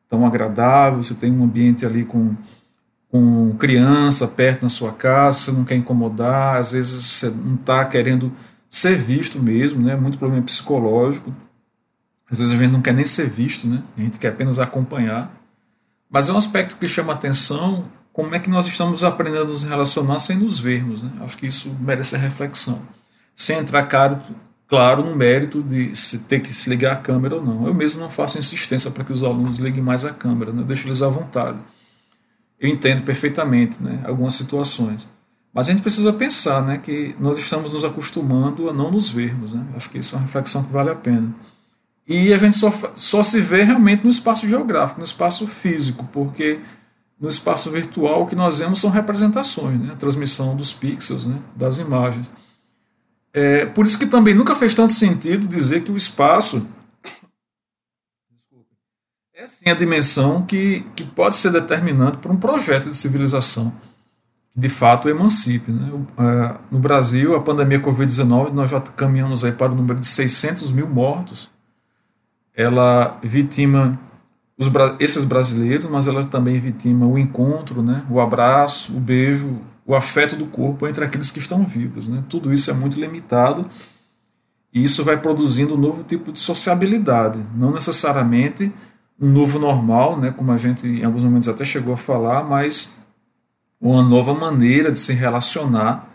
tão 0.08 0.26
agradável, 0.26 1.02
você 1.02 1.14
tem 1.14 1.30
um 1.30 1.44
ambiente 1.44 1.86
ali 1.86 2.04
com 2.04 2.34
com 3.10 3.54
criança 3.56 4.26
perto 4.26 4.62
na 4.62 4.68
sua 4.68 4.92
casa, 4.92 5.38
você 5.38 5.52
não 5.52 5.64
quer 5.64 5.76
incomodar, 5.76 6.56
às 6.56 6.72
vezes 6.72 7.04
você 7.04 7.30
não 7.30 7.54
está 7.54 7.84
querendo 7.84 8.32
ser 8.68 8.96
visto 8.96 9.40
mesmo, 9.40 9.80
né? 9.82 9.96
Muito 9.96 10.18
problema 10.18 10.42
psicológico. 10.42 11.34
Às 12.30 12.40
vezes 12.40 12.52
a 12.52 12.56
gente 12.56 12.72
não 12.72 12.82
quer 12.82 12.92
nem 12.92 13.04
ser 13.04 13.28
visto, 13.28 13.68
né? 13.68 13.82
A 13.96 14.00
gente 14.00 14.18
quer 14.18 14.28
apenas 14.28 14.58
acompanhar. 14.58 15.32
Mas 16.10 16.28
é 16.28 16.32
um 16.32 16.36
aspecto 16.36 16.76
que 16.76 16.88
chama 16.88 17.12
atenção 17.12 17.84
como 18.12 18.34
é 18.34 18.38
que 18.38 18.50
nós 18.50 18.66
estamos 18.66 19.04
aprendendo 19.04 19.42
a 19.42 19.44
nos 19.44 19.62
relacionar 19.62 20.20
sem 20.20 20.36
nos 20.36 20.58
vermos, 20.58 21.02
né? 21.02 21.12
Acho 21.20 21.36
que 21.36 21.46
isso 21.46 21.74
merece 21.80 22.16
reflexão. 22.16 22.82
Sem 23.34 23.58
entrar 23.58 23.82
caro, 23.84 24.20
claro 24.66 25.04
no 25.04 25.14
mérito 25.14 25.62
de 25.62 25.94
se 25.94 26.20
ter 26.20 26.40
que 26.40 26.52
se 26.52 26.68
ligar 26.68 26.94
a 26.94 26.96
câmera 26.96 27.36
ou 27.36 27.44
não. 27.44 27.66
Eu 27.66 27.74
mesmo 27.74 28.00
não 28.00 28.10
faço 28.10 28.38
insistência 28.38 28.90
para 28.90 29.04
que 29.04 29.12
os 29.12 29.22
alunos 29.22 29.58
liguem 29.58 29.82
mais 29.82 30.04
a 30.04 30.12
câmera, 30.12 30.52
né? 30.52 30.62
Eu 30.62 30.66
deixo 30.66 30.88
eles 30.88 31.02
à 31.02 31.08
vontade 31.08 31.58
eu 32.58 32.68
entendo 32.68 33.02
perfeitamente 33.02 33.82
né, 33.82 34.02
algumas 34.04 34.34
situações. 34.34 35.06
Mas 35.52 35.68
a 35.68 35.72
gente 35.72 35.82
precisa 35.82 36.12
pensar 36.12 36.62
né, 36.62 36.78
que 36.78 37.14
nós 37.18 37.38
estamos 37.38 37.72
nos 37.72 37.84
acostumando 37.84 38.68
a 38.68 38.72
não 38.72 38.90
nos 38.90 39.10
vermos. 39.10 39.54
Né? 39.54 39.64
Acho 39.74 39.88
que 39.88 39.98
isso 39.98 40.14
é 40.14 40.18
uma 40.18 40.26
reflexão 40.26 40.62
que 40.62 40.72
vale 40.72 40.90
a 40.90 40.94
pena. 40.94 41.34
E 42.06 42.32
a 42.32 42.36
gente 42.36 42.56
só, 42.56 42.72
só 42.94 43.22
se 43.22 43.40
vê 43.40 43.62
realmente 43.62 44.04
no 44.04 44.10
espaço 44.10 44.46
geográfico, 44.48 45.00
no 45.00 45.04
espaço 45.04 45.46
físico, 45.46 46.06
porque 46.12 46.60
no 47.20 47.28
espaço 47.28 47.70
virtual 47.70 48.22
o 48.22 48.26
que 48.26 48.36
nós 48.36 48.58
vemos 48.58 48.80
são 48.80 48.90
representações, 48.90 49.80
né? 49.80 49.92
a 49.92 49.96
transmissão 49.96 50.54
dos 50.54 50.72
pixels, 50.72 51.26
né? 51.26 51.38
das 51.56 51.78
imagens. 51.78 52.32
É, 53.32 53.66
por 53.66 53.86
isso 53.86 53.98
que 53.98 54.06
também 54.06 54.34
nunca 54.34 54.54
fez 54.54 54.72
tanto 54.72 54.92
sentido 54.92 55.46
dizer 55.46 55.82
que 55.82 55.90
o 55.90 55.96
espaço 55.96 56.66
é 59.38 59.46
sim 59.46 59.68
a 59.68 59.74
dimensão 59.74 60.40
que, 60.40 60.86
que 60.96 61.04
pode 61.04 61.36
ser 61.36 61.52
determinante 61.52 62.16
para 62.16 62.32
um 62.32 62.38
projeto 62.38 62.88
de 62.88 62.96
civilização 62.96 63.70
que 64.50 64.58
de 64.58 64.70
fato 64.70 65.10
emancipe. 65.10 65.70
Né? 65.70 65.92
É, 66.16 66.54
no 66.70 66.78
Brasil, 66.78 67.36
a 67.36 67.42
pandemia 67.42 67.78
Covid-19, 67.78 68.50
nós 68.52 68.70
já 68.70 68.80
caminhamos 68.80 69.44
aí 69.44 69.52
para 69.52 69.72
o 69.72 69.74
número 69.74 70.00
de 70.00 70.06
600 70.06 70.70
mil 70.70 70.88
mortos. 70.88 71.50
Ela 72.54 73.18
vitima 73.22 74.00
os, 74.56 74.70
esses 74.98 75.26
brasileiros, 75.26 75.84
mas 75.90 76.06
ela 76.06 76.24
também 76.24 76.58
vitima 76.58 77.06
o 77.06 77.18
encontro, 77.18 77.82
né? 77.82 78.06
o 78.08 78.18
abraço, 78.18 78.96
o 78.96 78.98
beijo, 78.98 79.60
o 79.84 79.94
afeto 79.94 80.34
do 80.34 80.46
corpo 80.46 80.88
entre 80.88 81.04
aqueles 81.04 81.30
que 81.30 81.38
estão 81.38 81.62
vivos. 81.66 82.08
Né? 82.08 82.24
Tudo 82.26 82.50
isso 82.54 82.70
é 82.70 82.74
muito 82.74 82.98
limitado 82.98 83.68
e 84.72 84.82
isso 84.82 85.04
vai 85.04 85.18
produzindo 85.18 85.74
um 85.74 85.78
novo 85.78 86.02
tipo 86.02 86.32
de 86.32 86.40
sociabilidade, 86.40 87.44
não 87.54 87.74
necessariamente 87.74 88.72
um 89.20 89.30
novo 89.30 89.58
normal, 89.58 90.18
né, 90.18 90.30
como 90.30 90.52
a 90.52 90.56
gente 90.56 90.86
em 90.86 91.04
alguns 91.04 91.22
momentos 91.22 91.48
até 91.48 91.64
chegou 91.64 91.94
a 91.94 91.96
falar, 91.96 92.44
mas 92.44 92.96
uma 93.80 94.02
nova 94.02 94.34
maneira 94.34 94.90
de 94.90 94.98
se 94.98 95.12
relacionar 95.12 96.08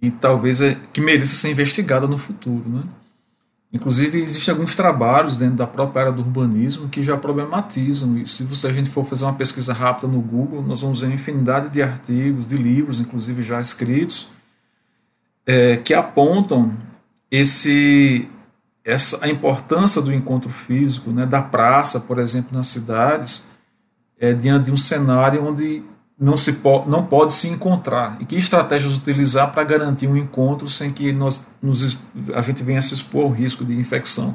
e 0.00 0.10
talvez 0.10 0.60
é, 0.60 0.78
que 0.92 1.00
mereça 1.00 1.34
ser 1.34 1.50
investigada 1.50 2.06
no 2.06 2.16
futuro. 2.16 2.68
Né? 2.68 2.82
Inclusive, 3.72 4.22
existem 4.22 4.52
alguns 4.52 4.74
trabalhos 4.74 5.36
dentro 5.36 5.56
da 5.56 5.66
própria 5.66 6.02
área 6.02 6.12
do 6.12 6.22
urbanismo 6.22 6.88
que 6.88 7.02
já 7.02 7.16
problematizam 7.16 8.16
isso. 8.16 8.54
Se 8.54 8.66
a 8.66 8.72
gente 8.72 8.88
for 8.88 9.04
fazer 9.04 9.24
uma 9.24 9.34
pesquisa 9.34 9.74
rápida 9.74 10.08
no 10.08 10.20
Google, 10.20 10.62
nós 10.62 10.80
vamos 10.80 11.00
ver 11.00 11.12
infinidade 11.12 11.68
de 11.68 11.82
artigos, 11.82 12.48
de 12.48 12.56
livros, 12.56 13.00
inclusive 13.00 13.42
já 13.42 13.60
escritos, 13.60 14.28
é, 15.46 15.76
que 15.76 15.92
apontam 15.92 16.72
esse, 17.30 18.28
essa, 18.88 19.22
a 19.22 19.28
importância 19.28 20.00
do 20.00 20.10
encontro 20.10 20.48
físico, 20.48 21.10
né, 21.10 21.26
da 21.26 21.42
praça, 21.42 22.00
por 22.00 22.18
exemplo, 22.18 22.56
nas 22.56 22.68
cidades, 22.68 23.44
é, 24.18 24.32
diante 24.32 24.64
de 24.64 24.72
um 24.72 24.78
cenário 24.78 25.44
onde 25.46 25.82
não, 26.18 26.38
se 26.38 26.54
po 26.54 26.86
não 26.86 27.04
pode 27.04 27.34
se 27.34 27.48
encontrar 27.48 28.16
e 28.18 28.24
que 28.24 28.34
estratégias 28.34 28.96
utilizar 28.96 29.52
para 29.52 29.62
garantir 29.62 30.08
um 30.08 30.16
encontro 30.16 30.70
sem 30.70 30.90
que 30.90 31.12
nós, 31.12 31.46
nos, 31.60 32.02
a 32.34 32.40
gente 32.40 32.62
venha 32.62 32.80
se 32.80 32.94
expor 32.94 33.26
ao 33.26 33.30
risco 33.30 33.62
de 33.62 33.78
infecção. 33.78 34.34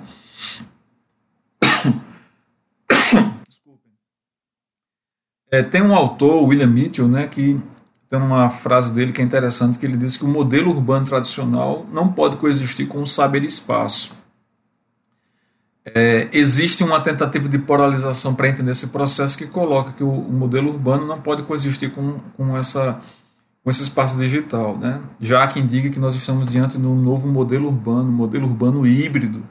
É, 5.51 5.61
tem 5.61 5.83
um 5.83 5.93
autor, 5.93 6.47
William 6.47 6.65
Mitchell, 6.65 7.07
né, 7.07 7.27
que 7.27 7.61
tem 8.09 8.17
uma 8.17 8.49
frase 8.49 8.91
dele 8.91 9.11
que 9.11 9.21
é 9.21 9.23
interessante, 9.23 9.77
que 9.77 9.85
ele 9.85 9.95
diz 9.95 10.17
que 10.17 10.25
o 10.25 10.27
modelo 10.27 10.71
urbano 10.71 11.05
tradicional 11.05 11.85
não 11.93 12.11
pode 12.11 12.37
coexistir 12.37 12.87
com 12.87 13.03
o 13.03 13.05
saber 13.05 13.43
espaço. 13.43 14.22
É, 15.85 16.29
existe 16.31 16.81
uma 16.81 17.01
tentativa 17.01 17.49
de 17.49 17.59
polarização 17.59 18.33
para 18.33 18.47
entender 18.47 18.71
esse 18.71 18.87
processo 18.87 19.37
que 19.37 19.45
coloca 19.45 19.91
que 19.91 20.03
o, 20.03 20.09
o, 20.09 20.31
modelo 20.31 20.69
urbano 20.69 21.05
não 21.05 21.19
pode 21.19 21.43
coexistir 21.43 21.91
com, 21.91 22.19
com, 22.37 22.55
essa, 22.55 23.01
com 23.61 23.69
esse 23.69 23.83
espaço 23.83 24.17
digital. 24.17 24.77
Né? 24.77 25.01
Já 25.19 25.45
que 25.45 25.59
indica 25.59 25.89
que 25.89 25.99
nós 25.99 26.15
estamos 26.15 26.49
diante 26.51 26.77
de 26.77 26.87
um 26.87 26.95
novo 26.95 27.27
modelo 27.27 27.67
urbano, 27.67 28.09
modelo 28.09 28.47
urbano 28.47 28.87
híbrido. 28.87 29.43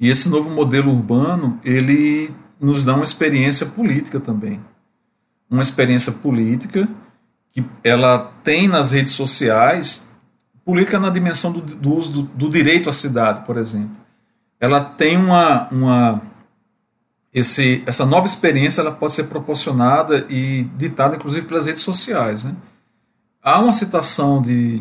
E 0.00 0.08
esse 0.08 0.30
novo 0.30 0.50
modelo 0.50 0.90
urbano, 0.90 1.60
ele 1.62 2.34
nos 2.58 2.82
dá 2.82 2.94
uma 2.94 3.04
experiência 3.04 3.66
política 3.66 4.18
também. 4.18 4.58
Uma 5.50 5.62
experiência 5.62 6.12
política 6.12 6.88
que 7.52 7.62
ela 7.84 8.32
tem 8.42 8.66
nas 8.66 8.92
redes 8.92 9.12
sociais, 9.12 10.10
política 10.64 10.98
na 10.98 11.10
dimensão 11.10 11.52
do, 11.52 11.60
do 11.60 11.94
uso 11.94 12.10
do, 12.10 12.22
do 12.22 12.48
direito 12.48 12.88
à 12.88 12.92
cidade, 12.94 13.44
por 13.44 13.58
exemplo 13.58 14.01
ela 14.62 14.80
tem 14.80 15.16
uma, 15.16 15.68
uma 15.72 16.22
esse, 17.34 17.82
essa 17.84 18.06
nova 18.06 18.26
experiência 18.26 18.80
ela 18.80 18.92
pode 18.92 19.12
ser 19.12 19.24
proporcionada 19.24 20.24
e 20.30 20.62
ditada 20.76 21.16
inclusive 21.16 21.48
pelas 21.48 21.66
redes 21.66 21.82
sociais. 21.82 22.44
Né? 22.44 22.54
Há 23.42 23.58
uma 23.58 23.72
citação 23.72 24.40
de, 24.40 24.80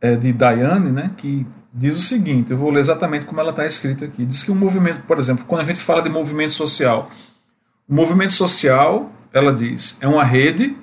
é, 0.00 0.16
de 0.16 0.32
Diane 0.32 0.90
né, 0.90 1.10
que 1.18 1.46
diz 1.70 1.98
o 1.98 2.00
seguinte: 2.00 2.50
eu 2.50 2.56
vou 2.56 2.70
ler 2.70 2.80
exatamente 2.80 3.26
como 3.26 3.38
ela 3.38 3.50
está 3.50 3.66
escrita 3.66 4.06
aqui. 4.06 4.24
Diz 4.24 4.42
que 4.42 4.50
o 4.50 4.54
movimento, 4.54 5.02
por 5.02 5.18
exemplo, 5.18 5.44
quando 5.46 5.60
a 5.60 5.66
gente 5.66 5.80
fala 5.80 6.00
de 6.00 6.08
movimento 6.08 6.54
social, 6.54 7.10
o 7.86 7.94
movimento 7.94 8.32
social, 8.32 9.12
ela 9.34 9.52
diz, 9.52 9.98
é 10.00 10.08
uma 10.08 10.24
rede 10.24 10.74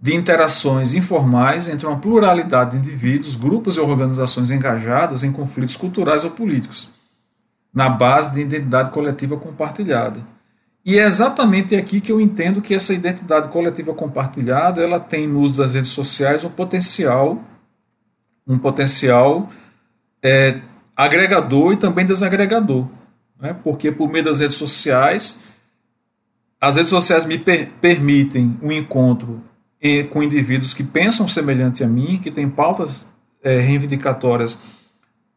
de 0.00 0.14
interações 0.14 0.94
informais 0.94 1.68
entre 1.68 1.88
uma 1.88 1.98
pluralidade 1.98 2.70
de 2.70 2.76
indivíduos, 2.76 3.34
grupos 3.34 3.76
e 3.76 3.80
organizações 3.80 4.52
engajadas 4.52 5.24
em 5.24 5.32
conflitos 5.32 5.74
culturais 5.74 6.22
ou 6.22 6.30
políticos 6.30 6.99
na 7.72 7.88
base 7.88 8.34
de 8.34 8.40
identidade 8.40 8.90
coletiva 8.90 9.36
compartilhada. 9.36 10.26
E 10.84 10.98
é 10.98 11.04
exatamente 11.04 11.76
aqui 11.76 12.00
que 12.00 12.10
eu 12.10 12.20
entendo 12.20 12.62
que 12.62 12.74
essa 12.74 12.94
identidade 12.94 13.48
coletiva 13.48 13.92
compartilhada 13.92 14.82
ela 14.82 14.98
tem 14.98 15.26
no 15.26 15.40
uso 15.40 15.62
das 15.62 15.74
redes 15.74 15.90
sociais 15.90 16.42
um 16.42 16.50
potencial, 16.50 17.42
um 18.46 18.58
potencial 18.58 19.48
é, 20.22 20.60
agregador 20.96 21.72
e 21.72 21.76
também 21.76 22.06
desagregador, 22.06 22.88
né? 23.38 23.54
porque 23.62 23.92
por 23.92 24.10
meio 24.10 24.24
das 24.24 24.40
redes 24.40 24.56
sociais 24.56 25.42
as 26.60 26.76
redes 26.76 26.90
sociais 26.90 27.24
me 27.24 27.38
per 27.38 27.70
permitem 27.80 28.58
um 28.62 28.70
encontro 28.70 29.42
com 30.10 30.22
indivíduos 30.22 30.74
que 30.74 30.84
pensam 30.84 31.26
semelhante 31.26 31.82
a 31.82 31.88
mim, 31.88 32.20
que 32.22 32.30
têm 32.30 32.50
pautas 32.50 33.08
é, 33.42 33.58
reivindicatórias 33.58 34.62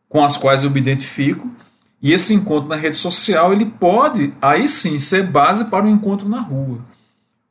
com 0.09 0.21
as 0.21 0.35
quais 0.35 0.65
eu 0.65 0.69
me 0.69 0.81
identifico 0.81 1.49
e 2.03 2.11
esse 2.11 2.33
encontro 2.33 2.67
na 2.67 2.75
rede 2.75 2.97
social 2.97 3.53
ele 3.53 3.65
pode, 3.65 4.33
aí 4.41 4.67
sim, 4.67 4.99
ser 4.99 5.23
base 5.23 5.65
para 5.65 5.85
um 5.85 5.89
encontro 5.89 6.27
na 6.27 6.41
rua. 6.41 6.79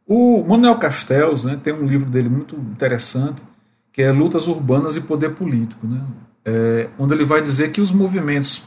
O 0.06 0.44
Manuel 0.46 0.76
Castells 0.76 1.44
né, 1.44 1.58
tem 1.60 1.72
um 1.72 1.86
livro 1.86 2.10
dele 2.10 2.28
muito 2.28 2.54
interessante, 2.54 3.42
que 3.90 4.02
é 4.02 4.12
Lutas 4.12 4.46
Urbanas 4.46 4.94
e 4.94 5.00
Poder 5.00 5.30
Político, 5.30 5.86
né, 5.86 6.04
é, 6.44 6.90
onde 6.98 7.14
ele 7.14 7.24
vai 7.24 7.40
dizer 7.40 7.72
que 7.72 7.80
os 7.80 7.90
movimentos, 7.90 8.62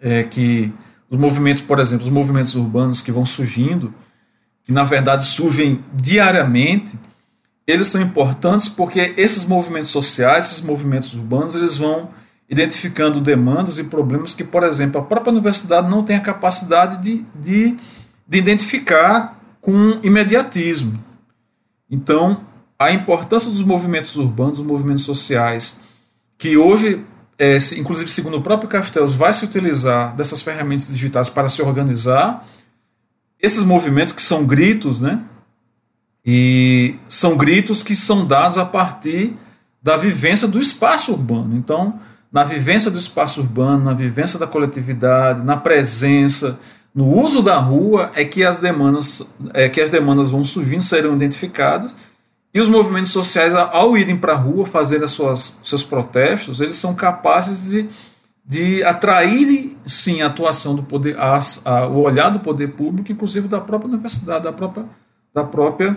é, 0.00 0.22
que 0.22 0.72
os 1.10 1.18
movimentos, 1.18 1.62
por 1.62 1.80
exemplo, 1.80 2.06
os 2.06 2.12
movimentos 2.12 2.54
urbanos 2.54 3.00
que 3.00 3.10
vão 3.10 3.26
surgindo, 3.26 3.92
que 4.62 4.70
na 4.70 4.84
verdade 4.84 5.24
surgem 5.24 5.84
diariamente, 5.92 6.96
eles 7.66 7.88
são 7.88 8.00
importantes 8.00 8.68
porque 8.68 9.12
esses 9.16 9.44
movimentos 9.44 9.90
sociais, 9.90 10.52
esses 10.52 10.64
movimentos 10.64 11.14
urbanos, 11.14 11.56
eles 11.56 11.76
vão 11.76 12.10
identificando 12.54 13.20
demandas 13.20 13.78
e 13.78 13.84
problemas 13.84 14.32
que, 14.32 14.44
por 14.44 14.62
exemplo, 14.62 15.00
a 15.00 15.04
própria 15.04 15.32
universidade 15.32 15.90
não 15.90 16.04
tem 16.04 16.16
a 16.16 16.20
capacidade 16.20 17.02
de, 17.02 17.24
de, 17.34 17.76
de 18.26 18.38
identificar 18.38 19.40
com 19.60 19.98
imediatismo. 20.02 20.98
Então, 21.90 22.40
a 22.78 22.92
importância 22.92 23.50
dos 23.50 23.62
movimentos 23.62 24.16
urbanos, 24.16 24.58
dos 24.58 24.66
movimentos 24.66 25.04
sociais, 25.04 25.80
que 26.38 26.56
hoje, 26.56 27.04
é, 27.38 27.56
inclusive 27.76 28.10
segundo 28.10 28.36
o 28.36 28.42
próprio 28.42 28.68
Castells, 28.68 29.14
vai 29.14 29.32
se 29.32 29.44
utilizar 29.44 30.14
dessas 30.14 30.40
ferramentas 30.40 30.88
digitais 30.88 31.28
para 31.28 31.48
se 31.48 31.60
organizar, 31.62 32.46
esses 33.40 33.62
movimentos 33.62 34.14
que 34.14 34.22
são 34.22 34.46
gritos, 34.46 35.00
né? 35.00 35.20
E 36.24 36.96
são 37.08 37.36
gritos 37.36 37.82
que 37.82 37.94
são 37.94 38.26
dados 38.26 38.56
a 38.56 38.64
partir 38.64 39.36
da 39.82 39.98
vivência 39.98 40.48
do 40.48 40.58
espaço 40.58 41.12
urbano. 41.12 41.54
Então, 41.54 42.00
na 42.34 42.42
vivência 42.42 42.90
do 42.90 42.98
espaço 42.98 43.40
urbano, 43.40 43.84
na 43.84 43.94
vivência 43.94 44.40
da 44.40 44.46
coletividade, 44.46 45.44
na 45.44 45.56
presença, 45.56 46.58
no 46.92 47.08
uso 47.16 47.40
da 47.40 47.58
rua 47.58 48.10
é 48.16 48.24
que 48.24 48.42
as 48.42 48.58
demandas, 48.58 49.32
é 49.52 49.68
que 49.68 49.80
as 49.80 49.88
demandas 49.88 50.30
vão 50.30 50.42
surgindo, 50.42 50.82
serão 50.82 51.14
identificadas 51.14 51.94
e 52.52 52.60
os 52.60 52.66
movimentos 52.66 53.12
sociais, 53.12 53.54
ao 53.54 53.96
irem 53.96 54.16
para 54.16 54.32
a 54.32 54.36
rua 54.36 54.66
fazer 54.66 55.02
as 55.04 55.12
suas, 55.12 55.60
seus 55.62 55.84
protestos, 55.84 56.60
eles 56.60 56.74
são 56.74 56.92
capazes 56.92 57.70
de, 57.70 57.88
de 58.44 58.82
atrair, 58.82 59.76
sim, 59.84 60.20
a 60.20 60.26
atuação 60.26 60.74
do 60.74 60.82
poder, 60.82 61.16
a, 61.16 61.38
a, 61.64 61.86
o 61.86 62.00
olhar 62.00 62.30
do 62.30 62.40
poder 62.40 62.72
público, 62.72 63.12
inclusive 63.12 63.46
da 63.46 63.60
própria 63.60 63.88
universidade, 63.88 64.42
da 64.42 64.52
própria, 64.52 64.86
da 65.32 65.44
própria, 65.44 65.96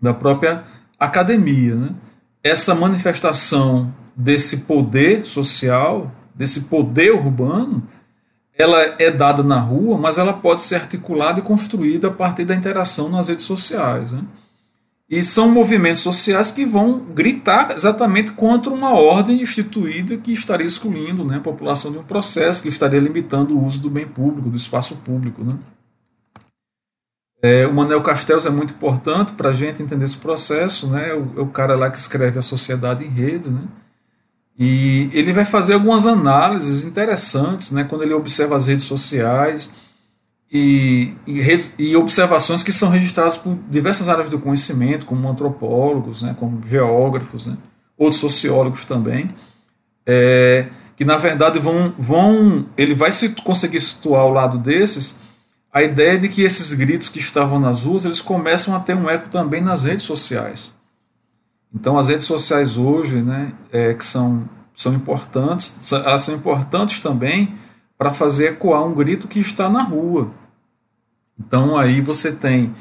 da 0.00 0.14
própria 0.14 0.62
academia. 1.00 1.74
Né? 1.74 1.90
Essa 2.44 2.76
manifestação 2.76 3.92
desse 4.16 4.58
poder 4.58 5.26
social, 5.26 6.10
desse 6.34 6.62
poder 6.62 7.12
urbano, 7.12 7.86
ela 8.58 8.80
é 8.98 9.10
dada 9.10 9.42
na 9.42 9.58
rua, 9.58 9.98
mas 9.98 10.16
ela 10.16 10.32
pode 10.32 10.62
ser 10.62 10.76
articulada 10.76 11.40
e 11.40 11.42
construída 11.42 12.08
a 12.08 12.10
partir 12.10 12.44
da 12.44 12.54
interação 12.54 13.10
nas 13.10 13.28
redes 13.28 13.44
sociais. 13.44 14.12
Né? 14.12 14.22
E 15.08 15.22
são 15.22 15.50
movimentos 15.50 16.02
sociais 16.02 16.50
que 16.50 16.64
vão 16.64 16.98
gritar 16.98 17.72
exatamente 17.72 18.32
contra 18.32 18.72
uma 18.72 18.94
ordem 18.94 19.42
instituída 19.42 20.16
que 20.16 20.32
estaria 20.32 20.66
excluindo 20.66 21.22
né, 21.24 21.36
a 21.36 21.40
população 21.40 21.92
de 21.92 21.98
um 21.98 22.02
processo, 22.02 22.62
que 22.62 22.68
estaria 22.68 22.98
limitando 22.98 23.56
o 23.56 23.64
uso 23.64 23.78
do 23.80 23.90
bem 23.90 24.06
público, 24.06 24.48
do 24.48 24.56
espaço 24.56 24.96
público. 24.96 25.44
Né? 25.44 25.56
É, 27.42 27.66
o 27.66 27.74
Manuel 27.74 28.02
Castells 28.02 28.46
é 28.46 28.50
muito 28.50 28.72
importante 28.72 29.32
para 29.32 29.50
a 29.50 29.52
gente 29.52 29.82
entender 29.82 30.06
esse 30.06 30.16
processo, 30.16 30.88
né? 30.88 31.12
O, 31.12 31.38
é 31.38 31.42
o 31.42 31.46
cara 31.46 31.76
lá 31.76 31.90
que 31.90 31.98
escreve 31.98 32.38
A 32.38 32.42
Sociedade 32.42 33.04
em 33.04 33.08
Rede, 33.08 33.50
né? 33.50 33.62
E 34.58 35.10
ele 35.12 35.32
vai 35.32 35.44
fazer 35.44 35.74
algumas 35.74 36.06
análises 36.06 36.84
interessantes 36.84 37.70
né, 37.70 37.84
quando 37.84 38.02
ele 38.02 38.14
observa 38.14 38.56
as 38.56 38.66
redes 38.66 38.86
sociais 38.86 39.70
e, 40.50 41.12
e, 41.26 41.40
redes, 41.40 41.74
e 41.78 41.94
observações 41.94 42.62
que 42.62 42.72
são 42.72 42.88
registradas 42.88 43.36
por 43.36 43.58
diversas 43.68 44.08
áreas 44.08 44.30
do 44.30 44.38
conhecimento, 44.38 45.04
como 45.04 45.28
antropólogos, 45.28 46.22
né, 46.22 46.34
como 46.38 46.66
geógrafos, 46.66 47.46
né, 47.46 47.58
outros 47.98 48.20
sociólogos 48.20 48.84
também, 48.84 49.34
é, 50.06 50.68
que 50.96 51.04
na 51.04 51.18
verdade 51.18 51.58
vão, 51.58 51.92
vão. 51.98 52.66
Ele 52.76 52.94
vai 52.94 53.12
se 53.12 53.30
conseguir 53.42 53.80
situar 53.80 54.22
ao 54.22 54.32
lado 54.32 54.56
desses 54.56 55.20
a 55.70 55.82
ideia 55.82 56.18
de 56.18 56.28
que 56.28 56.40
esses 56.40 56.72
gritos 56.72 57.10
que 57.10 57.18
estavam 57.18 57.60
nas 57.60 57.84
ruas 57.84 58.06
eles 58.06 58.22
começam 58.22 58.74
a 58.74 58.80
ter 58.80 58.96
um 58.96 59.10
eco 59.10 59.28
também 59.28 59.60
nas 59.60 59.84
redes 59.84 60.04
sociais. 60.04 60.72
Então, 61.74 61.98
as 61.98 62.08
redes 62.08 62.24
sociais 62.24 62.76
hoje, 62.76 63.22
né, 63.22 63.52
é, 63.70 63.92
que 63.94 64.04
são, 64.04 64.48
são 64.74 64.94
importantes, 64.94 65.92
elas 65.92 66.22
são 66.22 66.34
importantes 66.34 67.00
também 67.00 67.54
para 67.98 68.12
fazer 68.12 68.52
ecoar 68.52 68.84
um 68.84 68.94
grito 68.94 69.28
que 69.28 69.38
está 69.38 69.68
na 69.68 69.82
rua. 69.82 70.30
Então, 71.38 71.76
aí 71.76 72.00
você 72.00 72.32
tem 72.32 72.74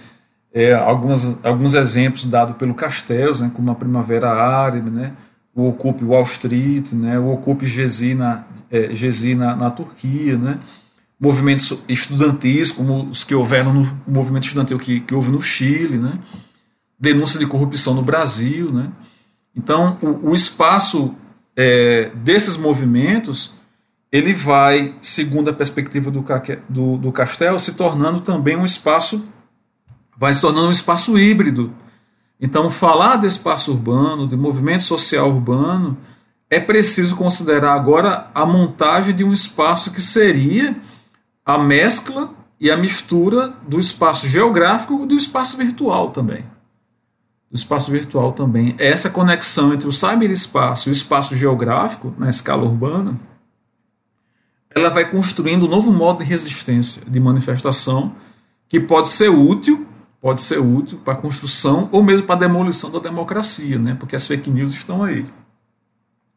é, 0.54 0.74
algumas, 0.74 1.38
alguns 1.44 1.74
exemplos 1.74 2.26
dados 2.26 2.56
pelo 2.56 2.74
Castells, 2.74 3.42
né, 3.42 3.52
como 3.54 3.70
a 3.70 3.76
Primavera 3.76 4.32
Árabe, 4.32 4.90
né, 4.90 5.14
o 5.54 5.68
Ocupe 5.68 6.04
Wall 6.04 6.24
Street, 6.24 6.94
né, 6.94 7.20
o 7.20 7.34
Ocupe 7.34 7.66
Gezi 7.66 8.16
na, 8.16 8.46
é, 8.72 8.94
Gezi 8.94 9.36
na, 9.36 9.56
na 9.56 9.70
Turquia, 9.70 10.38
né, 10.38 10.60
movimentos 11.20 11.78
estudantis, 11.88 12.72
como 12.72 13.10
os 13.10 13.24
que 13.24 13.36
houveram 13.36 13.74
no 13.74 14.02
movimento 14.08 14.44
estudantil 14.44 14.78
que, 14.78 15.02
que 15.02 15.14
houve 15.14 15.32
no 15.32 15.42
Chile, 15.42 15.98
né, 15.98 16.20
denúncia 17.00 17.40
de 17.40 17.46
corrupção 17.46 17.94
no 17.94 18.02
Brasil. 18.02 18.72
Né? 18.72 18.92
Então, 19.56 19.98
o, 20.02 20.32
o 20.32 20.36
espaço 20.36 21.16
é, 21.56 22.12
desses 22.16 22.58
movimentos 22.58 23.54
ele 24.12 24.34
vai, 24.34 24.96
segundo 25.02 25.50
a 25.50 25.54
perspectiva 25.54 26.10
do, 26.10 26.24
do, 26.70 26.98
do 26.98 27.12
Castel, 27.12 27.60
se 27.60 27.74
tornando 27.74 28.22
também 28.22 28.56
um 28.56 28.64
espaço 28.64 29.28
vai 30.18 30.34
se 30.34 30.42
tornando 30.42 30.68
um 30.68 30.72
espaço 30.72 31.18
híbrido. 31.18 31.74
Então, 32.40 32.70
falar 32.70 33.18
de 33.18 33.28
espaço 33.28 33.72
urbano, 33.72 34.28
de 34.28 34.36
movimento 34.36 34.84
social 34.84 35.30
urbano, 35.30 35.98
é 36.50 36.60
preciso 36.60 37.16
considerar 37.16 37.74
agora 37.74 38.30
a 38.34 38.46
montagem 38.46 39.16
de 39.16 39.24
um 39.24 39.34
espaço 39.34 39.92
que 39.92 40.02
seria 40.02 40.76
a 41.46 41.58
mescla 41.58 42.34
e 42.60 42.72
a 42.72 42.78
mistura 42.78 43.54
do 43.68 43.80
espaço 43.80 44.28
geográfico 44.28 45.04
e 45.04 45.08
do 45.08 45.16
espaço 45.16 45.58
virtual 45.58 46.12
também. 46.12 46.46
Do 47.56 47.58
espaço 47.58 47.90
virtual 47.90 48.34
também. 48.34 48.76
Essa 48.78 49.10
conexão 49.10 49.74
entre 49.74 49.88
o 49.88 49.92
cyberespaço 49.94 50.90
e 50.90 50.92
o 50.92 50.92
espaço 50.92 51.38
geográfico, 51.38 52.14
na 52.18 52.30
escala 52.30 52.66
urbana, 52.66 53.18
ela 54.76 54.90
vai 54.90 55.10
construindo 55.10 55.66
um 55.66 55.70
novo 55.70 55.90
modo 55.90 56.20
de 56.20 56.26
resistência, 56.26 57.02
de 57.08 57.18
manifestação, 57.18 58.14
que 58.68 58.78
pode 58.78 59.08
ser 59.08 59.30
útil, 59.30 59.88
pode 60.20 60.42
ser 60.42 60.60
útil 60.60 60.98
para 60.98 61.14
a 61.14 61.16
construção 61.18 61.88
ou 61.94 62.04
mesmo 62.04 62.28
para 62.28 62.36
a 62.36 62.40
demolição 62.40 62.92
da 62.92 63.00
democracia, 63.00 63.80
né? 63.80 63.96
porque 63.98 64.18
as 64.18 64.28
fake 64.28 64.50
news 64.50 64.74
estão 64.74 65.02
aí. 65.02 65.26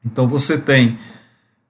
Então 0.05 0.29
você 0.29 0.57
tem 0.57 0.99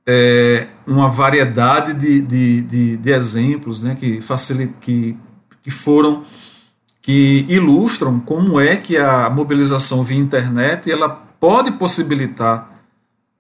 é, 0.07 0.67
uma 0.87 1.09
variedade 1.09 1.95
de, 1.95 2.21
de, 2.21 2.61
de, 2.61 2.97
de, 2.99 3.11
exemplos 3.13 3.83
né, 3.83 3.95
que, 3.95 4.21
facilita, 4.21 4.75
que, 4.79 5.17
que 5.63 5.71
foram 5.71 6.23
que 7.09 7.47
ilustram 7.49 8.21
como 8.21 8.61
é 8.61 8.77
que 8.77 8.95
a 8.99 9.31
mobilização 9.31 10.05
via 10.05 10.19
internet 10.19 10.93
ela 10.93 11.09
pode 11.09 11.71
possibilitar 11.71 12.71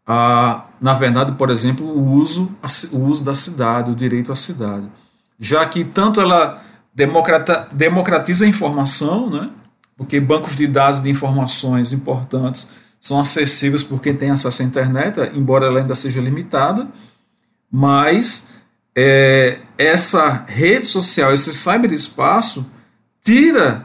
a, 0.07 0.65
na 0.81 0.95
verdade, 0.95 1.33
por 1.33 1.51
exemplo, 1.51 1.85
o 1.85 2.15
uso, 2.15 2.51
o 2.95 2.99
uso 3.01 3.23
da 3.23 3.35
cidade, 3.35 3.91
o 3.91 3.95
direito 3.95 4.33
à 4.33 4.35
cidade. 4.35 4.87
Já 5.39 5.67
que 5.67 5.85
tanto 5.85 6.19
ela 6.19 6.63
democrata, 6.95 7.69
democratiza 7.71 8.47
a 8.47 8.49
informação, 8.49 9.29
né, 9.29 9.51
porque 9.99 10.19
bancos 10.19 10.57
de 10.57 10.67
dados 10.67 11.03
de 11.03 11.11
informações 11.11 11.93
importantes 11.93 12.71
são 12.99 13.21
acessíveis 13.21 13.83
por 13.83 14.01
quem 14.01 14.17
tem 14.17 14.31
acesso 14.31 14.63
à 14.63 14.65
internet, 14.65 15.21
embora 15.35 15.67
ela 15.67 15.81
ainda 15.81 15.95
seja 15.95 16.23
limitada, 16.23 16.89
mas 17.71 18.49
é, 18.97 19.59
essa 19.77 20.47
rede 20.49 20.87
social, 20.87 21.35
esse 21.35 21.53
cyberespaço, 21.53 22.65
tira 23.29 23.85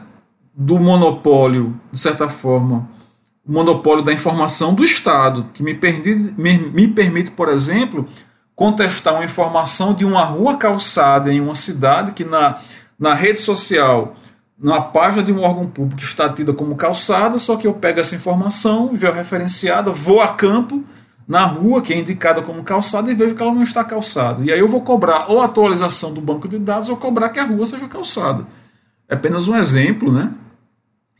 do 0.54 0.80
monopólio, 0.80 1.78
de 1.92 2.00
certa 2.00 2.30
forma, 2.30 2.88
o 3.46 3.52
monopólio 3.52 4.02
da 4.02 4.10
informação 4.10 4.72
do 4.72 4.82
Estado, 4.82 5.50
que 5.52 5.62
me 5.62 5.74
permite, 5.74 6.34
me, 6.38 6.56
me 6.56 6.88
permite, 6.88 7.30
por 7.30 7.50
exemplo, 7.50 8.08
contestar 8.54 9.12
uma 9.12 9.24
informação 9.24 9.92
de 9.92 10.06
uma 10.06 10.24
rua 10.24 10.56
calçada 10.56 11.30
em 11.30 11.42
uma 11.42 11.54
cidade 11.54 12.12
que 12.12 12.24
na, 12.24 12.58
na 12.98 13.12
rede 13.12 13.38
social, 13.38 14.16
na 14.58 14.80
página 14.80 15.22
de 15.22 15.30
um 15.30 15.42
órgão 15.42 15.66
público 15.66 16.00
está 16.00 16.26
tida 16.26 16.54
como 16.54 16.74
calçada, 16.74 17.38
só 17.38 17.56
que 17.56 17.66
eu 17.66 17.74
pego 17.74 18.00
essa 18.00 18.16
informação, 18.16 18.94
referenciada, 18.94 19.90
vou 19.90 20.22
a 20.22 20.28
campo 20.28 20.82
na 21.28 21.44
rua 21.44 21.82
que 21.82 21.92
é 21.92 21.98
indicada 21.98 22.40
como 22.40 22.64
calçada 22.64 23.10
e 23.10 23.14
vejo 23.14 23.34
que 23.34 23.42
ela 23.42 23.52
não 23.52 23.62
está 23.62 23.84
calçada. 23.84 24.42
E 24.42 24.50
aí 24.50 24.58
eu 24.58 24.68
vou 24.68 24.80
cobrar 24.80 25.30
ou 25.30 25.42
atualização 25.42 26.14
do 26.14 26.22
banco 26.22 26.48
de 26.48 26.58
dados 26.58 26.88
ou 26.88 26.96
cobrar 26.96 27.28
que 27.28 27.38
a 27.38 27.44
rua 27.44 27.66
seja 27.66 27.86
calçada. 27.86 28.46
É 29.14 29.16
apenas 29.16 29.46
um 29.46 29.54
exemplo, 29.54 30.12
né? 30.12 30.32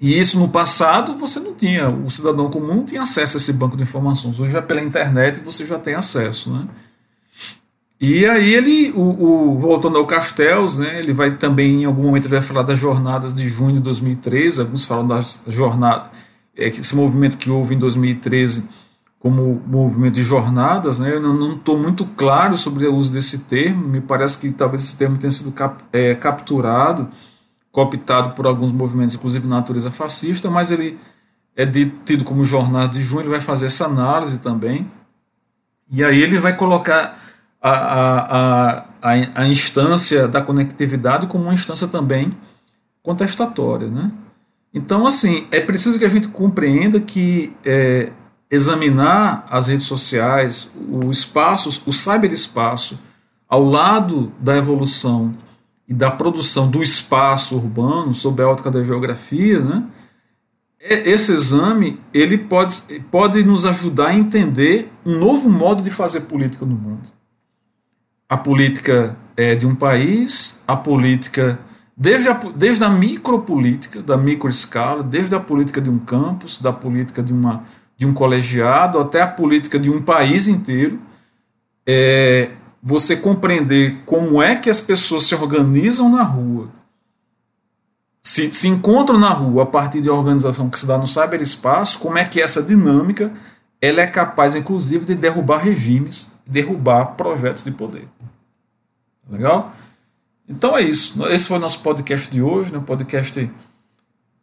E 0.00 0.18
isso 0.18 0.38
no 0.38 0.48
passado 0.48 1.16
você 1.16 1.38
não 1.38 1.54
tinha, 1.54 1.88
o 1.88 2.10
cidadão 2.10 2.50
comum 2.50 2.74
não 2.74 2.84
tinha 2.84 3.02
acesso 3.02 3.36
a 3.36 3.38
esse 3.38 3.52
banco 3.52 3.76
de 3.76 3.84
informações. 3.84 4.38
Hoje 4.38 4.50
já 4.50 4.60
pela 4.60 4.82
internet 4.82 5.40
você 5.40 5.64
já 5.64 5.78
tem 5.78 5.94
acesso, 5.94 6.52
né? 6.52 6.66
E 8.00 8.26
aí 8.26 8.52
ele, 8.52 8.90
o, 8.90 9.00
o, 9.00 9.58
voltando 9.58 9.96
ao 9.96 10.06
Castells, 10.06 10.76
né, 10.76 10.98
ele 10.98 11.12
vai 11.12 11.36
também, 11.36 11.82
em 11.82 11.84
algum 11.84 12.02
momento, 12.02 12.26
ele 12.26 12.34
vai 12.34 12.42
falar 12.42 12.62
das 12.62 12.78
jornadas 12.78 13.32
de 13.32 13.48
junho 13.48 13.74
de 13.74 13.80
2013, 13.80 14.60
alguns 14.60 14.84
falam 14.84 15.06
das 15.06 15.40
jornadas, 15.46 16.08
é, 16.56 16.66
esse 16.66 16.94
movimento 16.94 17.38
que 17.38 17.48
houve 17.48 17.76
em 17.76 17.78
2013 17.78 18.68
como 19.20 19.62
movimento 19.66 20.14
de 20.14 20.24
jornadas, 20.24 20.98
né, 20.98 21.14
eu 21.14 21.20
não 21.20 21.52
estou 21.52 21.78
muito 21.78 22.04
claro 22.04 22.58
sobre 22.58 22.84
o 22.84 22.94
uso 22.94 23.12
desse 23.12 23.38
termo, 23.38 23.86
me 23.86 24.00
parece 24.00 24.38
que 24.38 24.52
talvez 24.52 24.82
esse 24.82 24.98
termo 24.98 25.16
tenha 25.16 25.30
sido 25.30 25.52
cap, 25.52 25.82
é, 25.92 26.14
capturado, 26.16 27.08
cooptado 27.74 28.30
por 28.30 28.46
alguns 28.46 28.70
movimentos, 28.70 29.16
inclusive 29.16 29.42
de 29.42 29.50
natureza 29.50 29.90
fascista, 29.90 30.48
mas 30.48 30.70
ele 30.70 30.96
é 31.56 31.66
tido 31.66 32.22
como 32.22 32.44
jornada 32.44 32.86
de 32.86 33.02
junho, 33.02 33.22
ele 33.22 33.30
vai 33.30 33.40
fazer 33.40 33.66
essa 33.66 33.86
análise 33.86 34.38
também, 34.38 34.88
e 35.90 36.04
aí 36.04 36.22
ele 36.22 36.38
vai 36.38 36.56
colocar 36.56 37.18
a, 37.60 37.70
a, 37.70 38.86
a, 39.02 39.12
a 39.34 39.48
instância 39.48 40.28
da 40.28 40.40
conectividade 40.40 41.26
como 41.26 41.44
uma 41.44 41.54
instância 41.54 41.88
também 41.88 42.30
contestatória, 43.02 43.88
né? 43.88 44.12
Então, 44.72 45.04
assim, 45.04 45.46
é 45.50 45.60
preciso 45.60 45.98
que 45.98 46.04
a 46.04 46.08
gente 46.08 46.28
compreenda 46.28 47.00
que 47.00 47.52
é, 47.64 48.12
examinar 48.48 49.46
as 49.50 49.66
redes 49.66 49.86
sociais, 49.86 50.72
o 50.88 51.10
espaço, 51.10 51.82
o 51.86 51.92
cyberespaço, 51.92 53.00
ao 53.48 53.64
lado 53.64 54.32
da 54.38 54.56
evolução 54.56 55.32
e 55.88 55.94
da 55.94 56.10
produção 56.10 56.70
do 56.70 56.82
espaço 56.82 57.56
urbano, 57.56 58.14
sob 58.14 58.42
a 58.42 58.48
ótica 58.48 58.70
da 58.70 58.82
geografia, 58.82 59.60
né, 59.60 59.84
esse 60.80 61.32
exame 61.32 61.98
ele 62.12 62.36
pode, 62.36 62.82
pode 63.10 63.42
nos 63.42 63.64
ajudar 63.64 64.08
a 64.08 64.14
entender 64.14 64.92
um 65.04 65.18
novo 65.18 65.48
modo 65.48 65.82
de 65.82 65.90
fazer 65.90 66.22
política 66.22 66.66
no 66.66 66.74
mundo. 66.74 67.08
A 68.28 68.36
política 68.36 69.16
é 69.36 69.54
de 69.54 69.66
um 69.66 69.74
país, 69.74 70.62
a 70.66 70.76
política, 70.76 71.58
desde 71.96 72.28
a, 72.28 72.32
desde 72.34 72.84
a 72.84 72.90
micropolítica, 72.90 74.02
da 74.02 74.16
microescala, 74.16 75.02
desde 75.02 75.34
a 75.34 75.40
política 75.40 75.80
de 75.80 75.88
um 75.88 75.98
campus, 75.98 76.60
da 76.60 76.72
política 76.72 77.22
de, 77.22 77.32
uma, 77.32 77.64
de 77.96 78.06
um 78.06 78.12
colegiado, 78.12 78.98
até 78.98 79.22
a 79.22 79.26
política 79.26 79.78
de 79.78 79.88
um 79.88 80.02
país 80.02 80.46
inteiro, 80.46 80.98
é, 81.86 82.50
você 82.86 83.16
compreender 83.16 84.02
como 84.04 84.42
é 84.42 84.56
que 84.56 84.68
as 84.68 84.78
pessoas 84.78 85.24
se 85.24 85.34
organizam 85.34 86.10
na 86.10 86.22
rua, 86.22 86.68
se, 88.20 88.52
se 88.52 88.68
encontram 88.68 89.18
na 89.18 89.30
rua 89.30 89.62
a 89.62 89.66
partir 89.66 90.02
de 90.02 90.10
uma 90.10 90.18
organização 90.18 90.68
que 90.68 90.78
se 90.78 90.86
dá 90.86 90.98
no 90.98 91.08
cyberespaço, 91.08 91.98
como 91.98 92.18
é 92.18 92.26
que 92.26 92.42
essa 92.42 92.62
dinâmica 92.62 93.32
ela 93.80 94.02
é 94.02 94.06
capaz, 94.06 94.54
inclusive, 94.54 95.06
de 95.06 95.14
derrubar 95.14 95.58
regimes, 95.58 96.34
derrubar 96.46 97.16
projetos 97.16 97.64
de 97.64 97.70
poder. 97.70 98.06
Legal? 99.30 99.74
Então 100.46 100.76
é 100.76 100.82
isso. 100.82 101.26
Esse 101.28 101.48
foi 101.48 101.56
o 101.56 101.60
nosso 101.60 101.80
podcast 101.80 102.30
de 102.30 102.42
hoje, 102.42 102.70
né? 102.70 102.82
podcast 102.84 103.50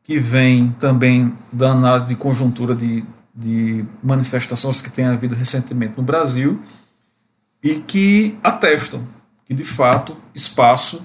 que 0.04 0.20
vem 0.20 0.72
também 0.80 1.36
da 1.52 1.72
análise 1.72 2.08
de 2.08 2.16
conjuntura 2.16 2.74
de, 2.74 3.04
de 3.36 3.86
manifestações 4.02 4.82
que 4.82 4.92
tem 4.92 5.06
havido 5.06 5.36
recentemente 5.36 5.94
no 5.96 6.04
Brasil 6.04 6.60
e 7.64 7.76
que 7.76 8.38
atestam 8.44 9.08
que, 9.46 9.54
de 9.54 9.64
fato, 9.64 10.16
espaço 10.34 11.02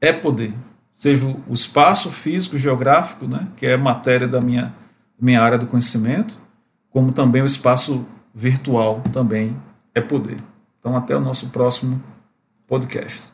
é 0.00 0.12
poder. 0.12 0.52
Seja 0.92 1.26
o 1.26 1.54
espaço 1.54 2.10
físico, 2.10 2.58
geográfico, 2.58 3.26
né, 3.26 3.48
que 3.56 3.66
é 3.66 3.76
matéria 3.76 4.26
da 4.26 4.40
minha, 4.40 4.74
minha 5.20 5.40
área 5.40 5.56
do 5.56 5.66
conhecimento, 5.66 6.38
como 6.90 7.12
também 7.12 7.42
o 7.42 7.46
espaço 7.46 8.06
virtual 8.34 9.00
também 9.12 9.56
é 9.94 10.00
poder. 10.00 10.38
Então, 10.78 10.96
até 10.96 11.16
o 11.16 11.20
nosso 11.20 11.48
próximo 11.50 12.02
podcast. 12.66 13.32